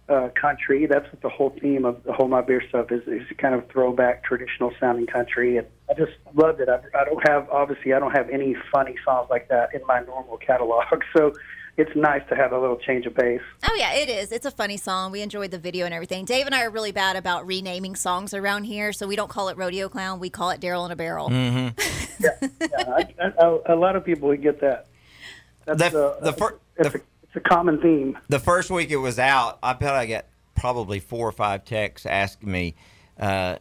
uh, 0.10 0.30
country. 0.40 0.86
That's 0.86 1.06
what 1.12 1.22
the 1.22 1.30
whole 1.30 1.56
theme 1.62 1.86
of 1.86 2.04
the 2.04 2.14
whole 2.14 2.28
my 2.28 2.42
beer 2.42 2.62
stuff 2.68 2.92
is 2.92 3.02
is 3.08 3.22
kind 3.38 3.56
of 3.56 3.68
throwback 3.70 4.24
traditional 4.24 4.72
sounding 4.80 5.08
country 5.08 5.58
and 5.58 5.68
I 5.90 5.94
just 5.94 6.12
loved 6.36 6.60
it. 6.60 6.68
I, 6.70 6.80
I 7.00 7.06
don't 7.06 7.28
have 7.28 7.50
obviously 7.50 7.94
I 7.94 8.00
don't 8.00 8.12
have 8.12 8.30
any 8.30 8.56
funny 8.72 8.96
songs 9.06 9.28
like 9.30 9.48
that 9.50 9.74
in 9.74 9.82
my 9.88 10.02
normal 10.02 10.38
catalog. 10.38 10.84
So 11.16 11.34
it's 11.76 11.96
nice 11.96 12.22
to 12.30 12.36
have 12.36 12.52
a 12.52 12.60
little 12.60 12.76
change 12.78 13.08
of 13.08 13.16
pace. 13.16 13.42
Oh 13.68 13.76
yeah, 13.76 13.94
it 13.94 14.08
is. 14.08 14.32
It's 14.32 14.46
a 14.46 14.52
funny 14.52 14.78
song. 14.78 15.12
We 15.12 15.22
enjoyed 15.22 15.50
the 15.50 15.58
video 15.58 15.86
and 15.86 15.94
everything. 15.94 16.24
Dave 16.26 16.46
and 16.46 16.54
I 16.54 16.64
are 16.66 16.70
really 16.70 16.92
bad 16.92 17.16
about 17.16 17.48
renaming 17.48 17.96
songs 17.96 18.34
around 18.36 18.66
here, 18.66 18.94
so 18.94 19.08
we 19.08 19.16
don't 19.16 19.30
call 19.30 19.50
it 19.50 19.58
Rodeo 19.58 19.90
Clown. 19.90 20.20
We 20.20 20.30
call 20.30 20.52
it 20.52 20.62
Daryl 20.62 20.86
in 20.86 20.92
a 20.92 20.96
Barrel. 20.96 21.32
yeah, 22.20 22.30
I, 22.88 23.08
I, 23.40 23.60
a 23.74 23.76
lot 23.76 23.96
of 23.96 24.06
people 24.06 24.28
would 24.28 24.44
get 24.44 24.62
that. 24.62 24.86
That's, 25.66 25.94
The- 25.94 26.10
uh, 26.10 26.20
the 26.20 26.34
fir- 26.34 26.60
it's, 26.78 26.92
the- 26.92 27.00
a, 27.00 27.02
it's 27.34 27.46
a 27.46 27.50
common 27.50 27.82
theme. 27.82 28.18
the 28.28 28.40
first 28.40 28.70
week 28.70 28.92
it 28.92 28.98
was 28.98 29.18
out, 29.18 29.58
I 29.64 29.74
bet 29.74 29.94
I 29.94 30.06
got 30.06 30.26
probably 30.56 31.00
four 31.00 31.28
or 31.28 31.32
five 31.32 31.66
texts 31.66 32.06
asking 32.06 32.52
me, 32.52 32.76
uh, 33.20 33.58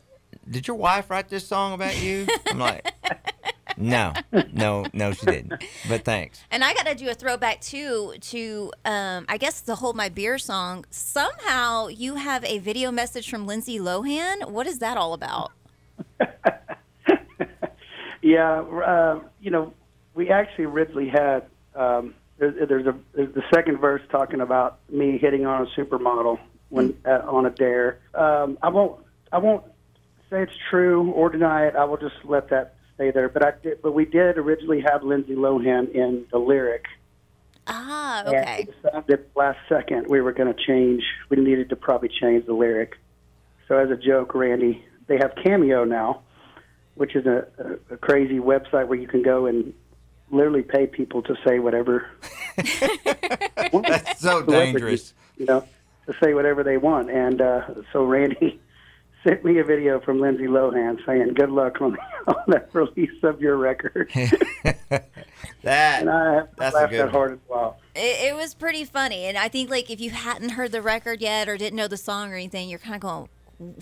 "Did 0.49 0.69
your 0.69 0.77
wife 0.77 1.09
write 1.11 1.29
this 1.29 1.47
song 1.47 1.73
about 1.73 2.01
you?" 2.03 2.27
I'm 2.49 2.59
like, 2.59 2.93
"No, 3.79 4.13
no, 4.53 4.85
no, 4.93 5.13
she 5.13 5.25
didn't." 5.25 5.65
But 5.89 6.05
thanks. 6.05 6.45
And 6.51 6.63
I 6.63 6.75
got 6.75 6.87
to 6.87 6.95
do 6.95 7.09
a 7.09 7.15
throwback 7.15 7.61
too 7.63 8.15
to, 8.21 8.73
um, 8.85 9.25
I 9.29 9.39
guess 9.39 9.61
the 9.61 9.77
"Hold 9.77 9.97
My 9.97 10.11
Beer" 10.11 10.37
song. 10.37 10.85
Somehow 10.91 11.87
you 11.87 12.17
have 12.17 12.45
a 12.45 12.59
video 12.59 12.91
message 12.93 13.31
from 13.31 13.47
Lindsay 13.47 13.79
Lohan. 13.79 14.51
What 14.51 14.67
is 14.67 14.81
that 14.81 14.97
all 14.99 15.15
about? 15.15 15.53
Yeah, 18.25 18.61
uh, 18.61 19.21
you 19.41 19.51
know, 19.51 19.75
we 20.15 20.31
actually 20.31 20.67
Ridley 20.67 21.09
had 21.09 21.43
um, 21.75 22.15
there's, 22.51 22.87
a 22.87 22.95
there's 23.15 23.35
the 23.35 23.43
second 23.55 23.79
verse 23.79 24.03
talking 24.11 24.41
about 24.41 24.79
me 24.91 25.19
hitting 25.19 25.47
on 25.47 25.67
a 25.67 25.81
supermodel 25.81 26.39
when 26.69 26.97
uh, 27.05 27.21
on 27.27 27.47
a 27.47 27.51
dare. 27.51 28.01
Um, 28.15 28.59
I 28.63 28.69
won't 28.69 29.01
I 29.31 29.39
won't 29.39 29.65
say 30.31 30.43
it's 30.43 30.57
true 30.71 31.11
or 31.13 31.31
deny 31.31 31.67
it. 31.67 31.77
I 31.77 31.85
will 31.85 31.99
just 31.99 32.17
let 32.25 32.51
that 32.51 32.75
stay 32.95 33.11
there. 33.11 33.29
But 33.29 33.45
I 33.45 33.53
did, 33.63 33.83
but 33.83 33.93
we 33.93 34.05
did 34.05 34.39
originally 34.39 34.83
have 34.91 35.03
Lindsay 35.03 35.35
Lohan 35.35 35.93
in 35.93 36.27
the 36.33 36.39
lyric. 36.39 36.85
Ah, 37.67 38.25
And 38.27 38.35
okay. 38.35 38.67
we 38.67 38.91
decided 38.91 39.27
last 39.37 39.59
second 39.69 40.09
we 40.09 40.21
were 40.21 40.33
going 40.33 40.53
to 40.53 40.61
change. 40.67 41.05
We 41.29 41.37
needed 41.37 41.69
to 41.71 41.77
probably 41.77 42.09
change 42.09 42.47
the 42.47 42.55
lyric. 42.55 42.99
So 43.69 43.79
as 43.79 43.91
a 43.91 43.97
joke, 43.97 44.35
Randy, 44.35 44.85
they 45.07 45.17
have 45.19 45.33
Cameo 45.43 45.85
now, 45.85 46.23
which 46.95 47.15
is 47.15 47.25
a, 47.27 47.47
a, 47.59 47.95
a 47.95 47.97
crazy 47.97 48.39
website 48.39 48.89
where 48.89 48.99
you 48.99 49.07
can 49.07 49.23
go 49.23 49.47
and 49.47 49.73
literally 50.33 50.63
pay 50.63 50.87
people 50.87 51.23
to 51.23 51.37
say 51.47 51.59
whatever. 51.61 52.07
That's 52.57 54.21
so 54.21 54.43
dangerous. 54.43 55.15
You 55.37 55.47
know, 55.47 55.65
to 56.07 56.15
say 56.23 56.35
whatever 56.35 56.63
they 56.63 56.77
want. 56.79 57.11
And 57.11 57.41
uh, 57.41 57.63
so 57.93 58.05
Randy 58.05 58.61
sent 59.25 59.45
me 59.45 59.59
a 59.59 59.65
video 59.65 60.01
from 60.01 60.21
Lindsay 60.21 60.47
Lohan 60.47 61.05
saying, 61.07 61.35
"Good 61.35 61.51
luck 61.51 61.81
on, 61.81 61.97
on 62.27 62.35
that 62.49 62.71
release 62.73 63.23
of 63.23 63.41
your 63.41 63.57
record." 63.57 64.11
That 65.63 66.01
and 66.01 66.11
I 66.11 66.35
haven't 66.35 66.57
That's 66.57 66.75
a 66.75 66.79
laughed 66.79 66.91
good 66.91 67.07
that 67.07 67.11
hard 67.11 67.33
in 67.33 67.37
a 67.39 67.41
while. 67.53 67.79
It, 67.95 68.31
it 68.33 68.35
was 68.35 68.55
pretty 68.55 68.85
funny, 68.85 69.25
and 69.27 69.39
I 69.39 69.49
think 69.49 69.71
like 69.71 69.91
if 69.91 70.01
you 70.01 70.11
hadn't 70.11 70.51
heard 70.51 70.73
the 70.73 70.83
record 70.83 71.21
yet 71.21 71.49
or 71.49 71.57
didn't 71.57 71.77
know 71.77 71.89
the 71.89 71.97
song 71.97 72.33
or 72.33 72.35
anything, 72.35 72.69
you're 72.69 72.79
kind 72.81 72.97
of 72.97 73.01
going, 73.01 73.29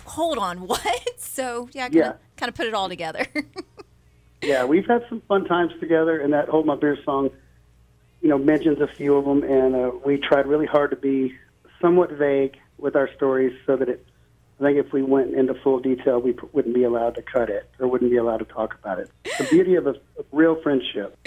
"Hold 0.05 0.37
on, 0.37 0.67
what?" 0.67 1.19
So 1.19 1.69
yeah, 1.73 1.83
kind 1.83 1.95
of 1.95 1.95
Yeah. 1.95 2.13
kind 2.37 2.49
of 2.49 2.55
put 2.55 2.67
it 2.67 2.73
all 2.73 2.87
together. 2.89 3.25
Yeah, 4.41 4.65
we've 4.65 4.87
had 4.87 5.05
some 5.07 5.21
fun 5.27 5.45
times 5.45 5.71
together, 5.79 6.19
and 6.19 6.33
that 6.33 6.49
"Hold 6.49 6.65
My 6.65 6.75
Beer" 6.75 6.97
song, 7.03 7.29
you 8.21 8.29
know, 8.29 8.37
mentions 8.37 8.79
a 8.81 8.87
few 8.87 9.15
of 9.15 9.25
them, 9.25 9.43
and 9.43 9.75
uh, 9.75 9.91
we 10.03 10.17
tried 10.17 10.47
really 10.47 10.65
hard 10.65 10.89
to 10.91 10.95
be 10.95 11.35
somewhat 11.79 12.11
vague 12.11 12.57
with 12.77 12.95
our 12.95 13.09
stories, 13.15 13.57
so 13.65 13.75
that 13.75 13.89
it. 13.89 14.05
I 14.59 14.63
think 14.63 14.77
if 14.77 14.93
we 14.93 15.01
went 15.01 15.33
into 15.33 15.55
full 15.55 15.79
detail, 15.79 16.19
we 16.19 16.35
wouldn't 16.53 16.75
be 16.75 16.83
allowed 16.83 17.15
to 17.15 17.23
cut 17.23 17.49
it, 17.49 17.67
or 17.79 17.87
wouldn't 17.87 18.11
be 18.11 18.17
allowed 18.17 18.37
to 18.37 18.45
talk 18.45 18.75
about 18.75 18.99
it. 18.99 19.09
The 19.39 19.45
beauty 19.45 19.75
of 19.75 19.87
a, 19.87 19.91
a 19.91 20.23
real 20.31 20.61
friendship. 20.61 21.17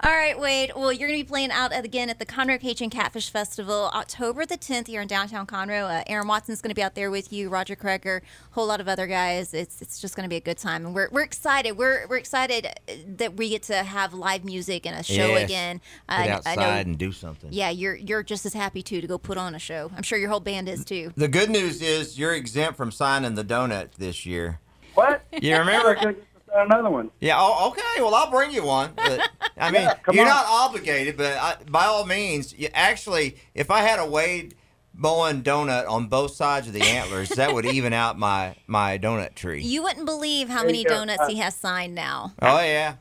All 0.00 0.12
right, 0.12 0.38
Wade. 0.38 0.70
Well, 0.76 0.92
you're 0.92 1.08
going 1.08 1.18
to 1.18 1.24
be 1.24 1.28
playing 1.28 1.50
out 1.50 1.72
at, 1.72 1.84
again 1.84 2.08
at 2.08 2.20
the 2.20 2.24
Conroe 2.26 2.60
Cajun 2.60 2.88
Catfish 2.88 3.30
Festival 3.30 3.90
October 3.92 4.46
the 4.46 4.56
10th 4.56 4.86
here 4.86 5.00
in 5.02 5.08
downtown 5.08 5.44
Conroe. 5.44 5.90
Uh, 6.00 6.04
Aaron 6.06 6.28
Watson's 6.28 6.62
going 6.62 6.68
to 6.70 6.74
be 6.76 6.84
out 6.84 6.94
there 6.94 7.10
with 7.10 7.32
you, 7.32 7.48
Roger 7.48 7.74
Creager, 7.74 8.18
a 8.18 8.22
whole 8.52 8.68
lot 8.68 8.80
of 8.80 8.86
other 8.86 9.08
guys. 9.08 9.52
It's 9.52 9.82
it's 9.82 10.00
just 10.00 10.14
going 10.14 10.22
to 10.22 10.28
be 10.28 10.36
a 10.36 10.40
good 10.40 10.56
time, 10.56 10.86
and 10.86 10.94
we're, 10.94 11.08
we're 11.10 11.22
excited. 11.24 11.72
We're 11.72 12.06
we're 12.06 12.16
excited 12.18 12.66
uh, 12.66 12.92
that 13.16 13.36
we 13.36 13.48
get 13.48 13.64
to 13.64 13.82
have 13.82 14.14
live 14.14 14.44
music 14.44 14.86
and 14.86 14.94
a 14.94 15.02
show 15.02 15.14
Yes. 15.14 15.44
again. 15.46 15.76
Get 16.08 16.16
I- 16.16 16.26
I 16.26 16.30
outside 16.30 16.56
know- 16.58 16.62
and 16.68 16.96
do 16.98 17.10
something. 17.10 17.50
yeah, 17.52 17.70
you're 17.70 17.96
you're 17.96 18.22
just 18.22 18.46
as 18.46 18.54
happy 18.54 18.84
too 18.84 19.00
to 19.00 19.06
go 19.08 19.18
put 19.18 19.36
on 19.36 19.56
a 19.56 19.58
show. 19.58 19.90
I'm 19.96 20.04
sure 20.04 20.16
your 20.16 20.30
whole 20.30 20.38
band 20.38 20.68
is 20.68 20.84
too. 20.84 21.12
The 21.16 21.26
good 21.28 21.50
news 21.50 21.82
is 21.82 22.16
you're 22.16 22.34
exempt 22.34 22.76
from 22.76 22.92
signing 22.92 23.34
the 23.34 23.44
donut 23.44 23.94
this 23.98 24.24
year. 24.24 24.60
What? 24.94 25.22
You 25.32 25.56
remember? 25.56 26.14
going 26.48 26.66
to 26.66 26.68
get 26.68 26.78
another 26.78 26.90
one. 26.90 27.10
Yeah. 27.20 27.36
Oh, 27.38 27.68
okay. 27.70 28.02
Well, 28.02 28.14
I'll 28.14 28.30
bring 28.30 28.50
you 28.50 28.64
one. 28.64 28.92
But 28.96 29.28
I 29.56 29.70
mean, 29.70 29.82
yeah, 29.82 29.94
you're 30.12 30.24
on. 30.24 30.28
not 30.28 30.46
obligated, 30.46 31.16
but 31.16 31.36
I, 31.36 31.56
by 31.68 31.84
all 31.86 32.04
means, 32.04 32.54
you, 32.58 32.68
actually, 32.72 33.36
if 33.54 33.70
I 33.70 33.80
had 33.82 33.98
a 33.98 34.06
Wade 34.06 34.54
Bowen 34.98 35.42
donut 35.42 35.88
on 35.88 36.08
both 36.08 36.32
sides 36.32 36.66
of 36.66 36.72
the 36.72 36.82
antlers, 36.82 37.28
that 37.30 37.54
would 37.54 37.64
even 37.64 37.92
out 37.92 38.18
my 38.18 38.56
my 38.66 38.98
donut 38.98 39.34
tree. 39.34 39.62
You 39.62 39.82
wouldn't 39.84 40.06
believe 40.06 40.48
how 40.48 40.64
many 40.64 40.78
you 40.78 40.84
go. 40.84 40.94
donuts 40.94 41.28
he 41.28 41.36
has 41.36 41.54
signed 41.54 41.94
now. 41.94 42.32
Oh 42.42 42.60
yeah. 42.60 42.96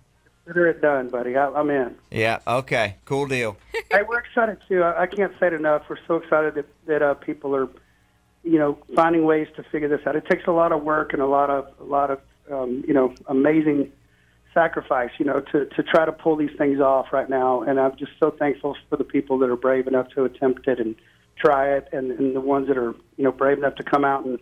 Consider 0.46 0.68
it 0.68 0.82
done, 0.82 1.10
buddy. 1.10 1.36
I, 1.36 1.48
I'm 1.50 1.70
in. 1.70 1.96
Yeah. 2.12 2.40
Okay. 2.48 2.96
Cool 3.04 3.28
deal. 3.28 3.58
hey, 3.92 4.04
we're 4.08 4.20
excited 4.20 4.60
too. 4.68 4.84
I, 4.84 5.02
I 5.04 5.08
can't 5.08 5.34
say 5.40 5.48
it 5.48 5.54
enough. 5.54 5.84
We're 5.90 5.98
so 6.08 6.16
excited 6.18 6.54
that 6.56 6.66
that 6.86 7.02
uh, 7.02 7.16
people 7.16 7.56
are, 7.56 7.68
you 8.44 8.60
know, 8.60 8.78
finding 8.96 9.26
ways 9.26 9.48
to 9.56 9.64
figure 9.64 9.90
this 9.90 10.06
out. 10.06 10.16
It 10.16 10.26
takes 10.30 10.46
a 10.46 10.52
lot 10.52 10.72
of 10.72 10.84
work 10.84 11.14
and 11.14 11.22
a 11.22 11.28
lot 11.28 11.50
of 11.50 11.68
a 11.80 11.84
lot 11.84 12.12
of 12.12 12.20
um, 12.52 12.84
you 12.88 12.94
know 12.94 13.14
amazing 13.28 13.92
sacrifice, 14.54 15.12
you 15.20 15.26
know, 15.26 15.40
to 15.52 15.66
to 15.66 15.84
try 15.84 16.06
to 16.06 16.12
pull 16.12 16.36
these 16.36 16.56
things 16.58 16.80
off 16.80 17.08
right 17.12 17.30
now. 17.30 17.62
And 17.62 17.80
I'm 17.80 17.96
just 17.98 18.12
so 18.20 18.32
thankful 18.32 18.76
for 18.90 18.98
the 18.98 19.04
people 19.04 19.38
that 19.40 19.50
are 19.50 19.56
brave 19.56 19.88
enough 19.88 20.10
to 20.16 20.26
attempt 20.26 20.68
it 20.68 20.80
and 20.80 20.96
try 21.38 21.76
it, 21.76 21.88
and, 21.92 22.12
and 22.12 22.36
the 22.36 22.42
ones 22.42 22.68
that 22.68 22.78
are 22.78 22.94
you 23.18 23.24
know 23.24 23.32
brave 23.32 23.58
enough 23.58 23.76
to 23.76 23.84
come 23.84 24.04
out 24.04 24.26
and 24.26 24.40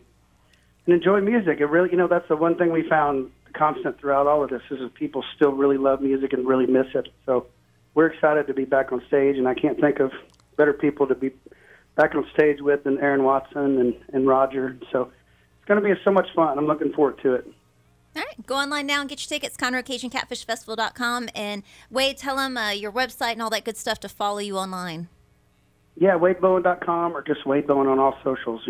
and 0.86 0.96
enjoy 0.96 1.20
music. 1.20 1.60
It 1.60 1.66
really, 1.66 1.90
you 1.92 1.98
know, 1.98 2.08
that's 2.08 2.28
the 2.28 2.36
one 2.36 2.58
thing 2.58 2.72
we 2.72 2.88
found 2.88 3.32
constant 3.54 4.00
throughout 4.00 4.28
all 4.28 4.44
of 4.44 4.50
this 4.50 4.62
is 4.70 4.80
that 4.80 4.94
people 4.94 5.24
still 5.36 5.52
really 5.52 5.78
love 5.78 6.02
music 6.02 6.34
and 6.34 6.48
really 6.48 6.68
miss 6.68 6.88
it. 6.94 7.10
So 7.26 7.48
we're 7.94 8.08
excited 8.08 8.48
to 8.48 8.54
be 8.54 8.66
back 8.66 8.92
on 8.92 9.02
stage, 9.08 9.38
and 9.38 9.48
I 9.48 9.54
can't 9.54 9.80
think 9.80 10.00
of 10.00 10.12
better 10.58 10.74
people 10.74 11.08
to 11.08 11.16
be 11.16 11.32
back 11.96 12.14
on 12.16 12.26
stage 12.34 12.62
with 12.62 12.84
than 12.84 13.00
Aaron 13.00 13.24
Watson 13.24 13.80
and, 13.80 13.96
and 14.14 14.28
Roger. 14.28 14.78
So 14.92 15.12
it's 15.58 15.68
going 15.68 15.82
to 15.82 15.88
be 15.88 15.94
so 16.04 16.12
much 16.12 16.28
fun. 16.36 16.58
I'm 16.58 16.68
looking 16.68 16.94
forward 16.94 17.20
to 17.24 17.36
it. 17.36 17.48
All 18.16 18.24
right, 18.24 18.48
go 18.48 18.56
online 18.56 18.88
now 18.88 19.02
and 19.02 19.10
get 19.10 19.20
your 19.20 19.28
tickets, 19.28 19.58
ConroeCajunCatfishFestival.com. 19.58 21.30
And 21.36 21.64
Wade, 21.90 22.18
tell 22.18 22.38
them 22.38 22.56
uh, 22.56 22.70
your 22.72 22.92
website 22.92 23.34
and 23.34 23.42
all 23.42 23.50
that 23.50 23.66
good 23.66 23.76
stuff 23.76 24.00
to 24.02 24.10
follow 24.10 24.40
you 24.40 24.58
online. 24.58 25.10
Yeah, 25.98 26.18
WadeBowen.com 26.18 27.16
or 27.16 27.22
just 27.22 27.46
Wade 27.46 27.68
Bowen 27.68 27.88
on 27.88 28.00
all 28.00 28.18
socials. 28.24 28.68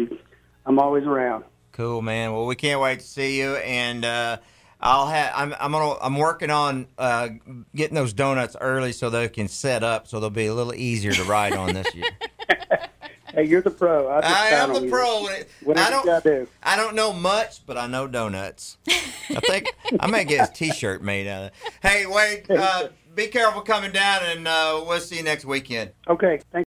I'm 0.66 0.80
always 0.80 1.04
around. 1.04 1.44
Cool, 1.72 2.02
man. 2.02 2.32
Well, 2.32 2.46
we 2.46 2.56
can't 2.56 2.80
wait 2.80 3.00
to 3.02 3.06
see 3.06 3.40
you, 3.40 3.56
and 3.56 4.06
uh, 4.06 4.38
I'll 4.80 5.08
have. 5.08 5.32
I'm. 5.36 5.54
I'm 5.60 5.72
gonna. 5.72 6.00
I'm 6.02 6.18
working 6.18 6.50
on 6.50 6.88
uh, 6.98 7.30
getting 7.76 7.96
those 7.96 8.14
donuts 8.14 8.56
early 8.62 8.94
so 8.94 9.10
they 9.10 9.28
can 9.28 9.48
set 9.48 9.84
up, 9.84 10.08
so 10.08 10.20
they'll 10.20 10.30
be 10.30 10.46
a 10.46 10.54
little 10.54 10.74
easier 10.74 11.12
to 11.12 11.24
ride 11.24 11.54
on 11.54 11.74
this 11.74 11.94
year. 11.94 12.06
Hey, 13.36 13.44
you're 13.44 13.62
the 13.62 13.70
pro. 13.70 14.08
I, 14.08 14.22
I 14.22 14.48
am 14.52 14.72
the 14.74 14.84
you. 14.84 14.90
pro. 14.90 15.24
When 15.64 15.78
it- 15.78 15.84
I 15.86 15.90
don't. 15.90 16.24
do. 16.24 16.48
I 16.64 16.78
don't 16.78 16.96
know 16.96 17.12
much, 17.12 17.66
but 17.66 17.78
I 17.78 17.86
know 17.86 18.08
donuts. 18.08 18.78
I 18.88 19.42
think 19.46 19.76
I 20.00 20.08
may 20.08 20.24
get 20.24 20.50
a 20.50 20.54
T-shirt 20.56 21.04
made 21.04 21.28
out 21.28 21.42
of 21.44 21.48
it. 21.50 21.54
Hey, 21.82 22.06
Wade, 22.06 22.50
uh, 22.50 22.88
be 23.14 23.28
careful 23.28 23.62
coming 23.62 23.92
down, 23.92 24.22
and 24.24 24.48
uh, 24.48 24.82
we'll 24.88 25.02
see 25.02 25.18
you 25.18 25.24
next 25.24 25.44
weekend. 25.44 25.92
Okay, 26.08 26.40
thanks. 26.54 26.64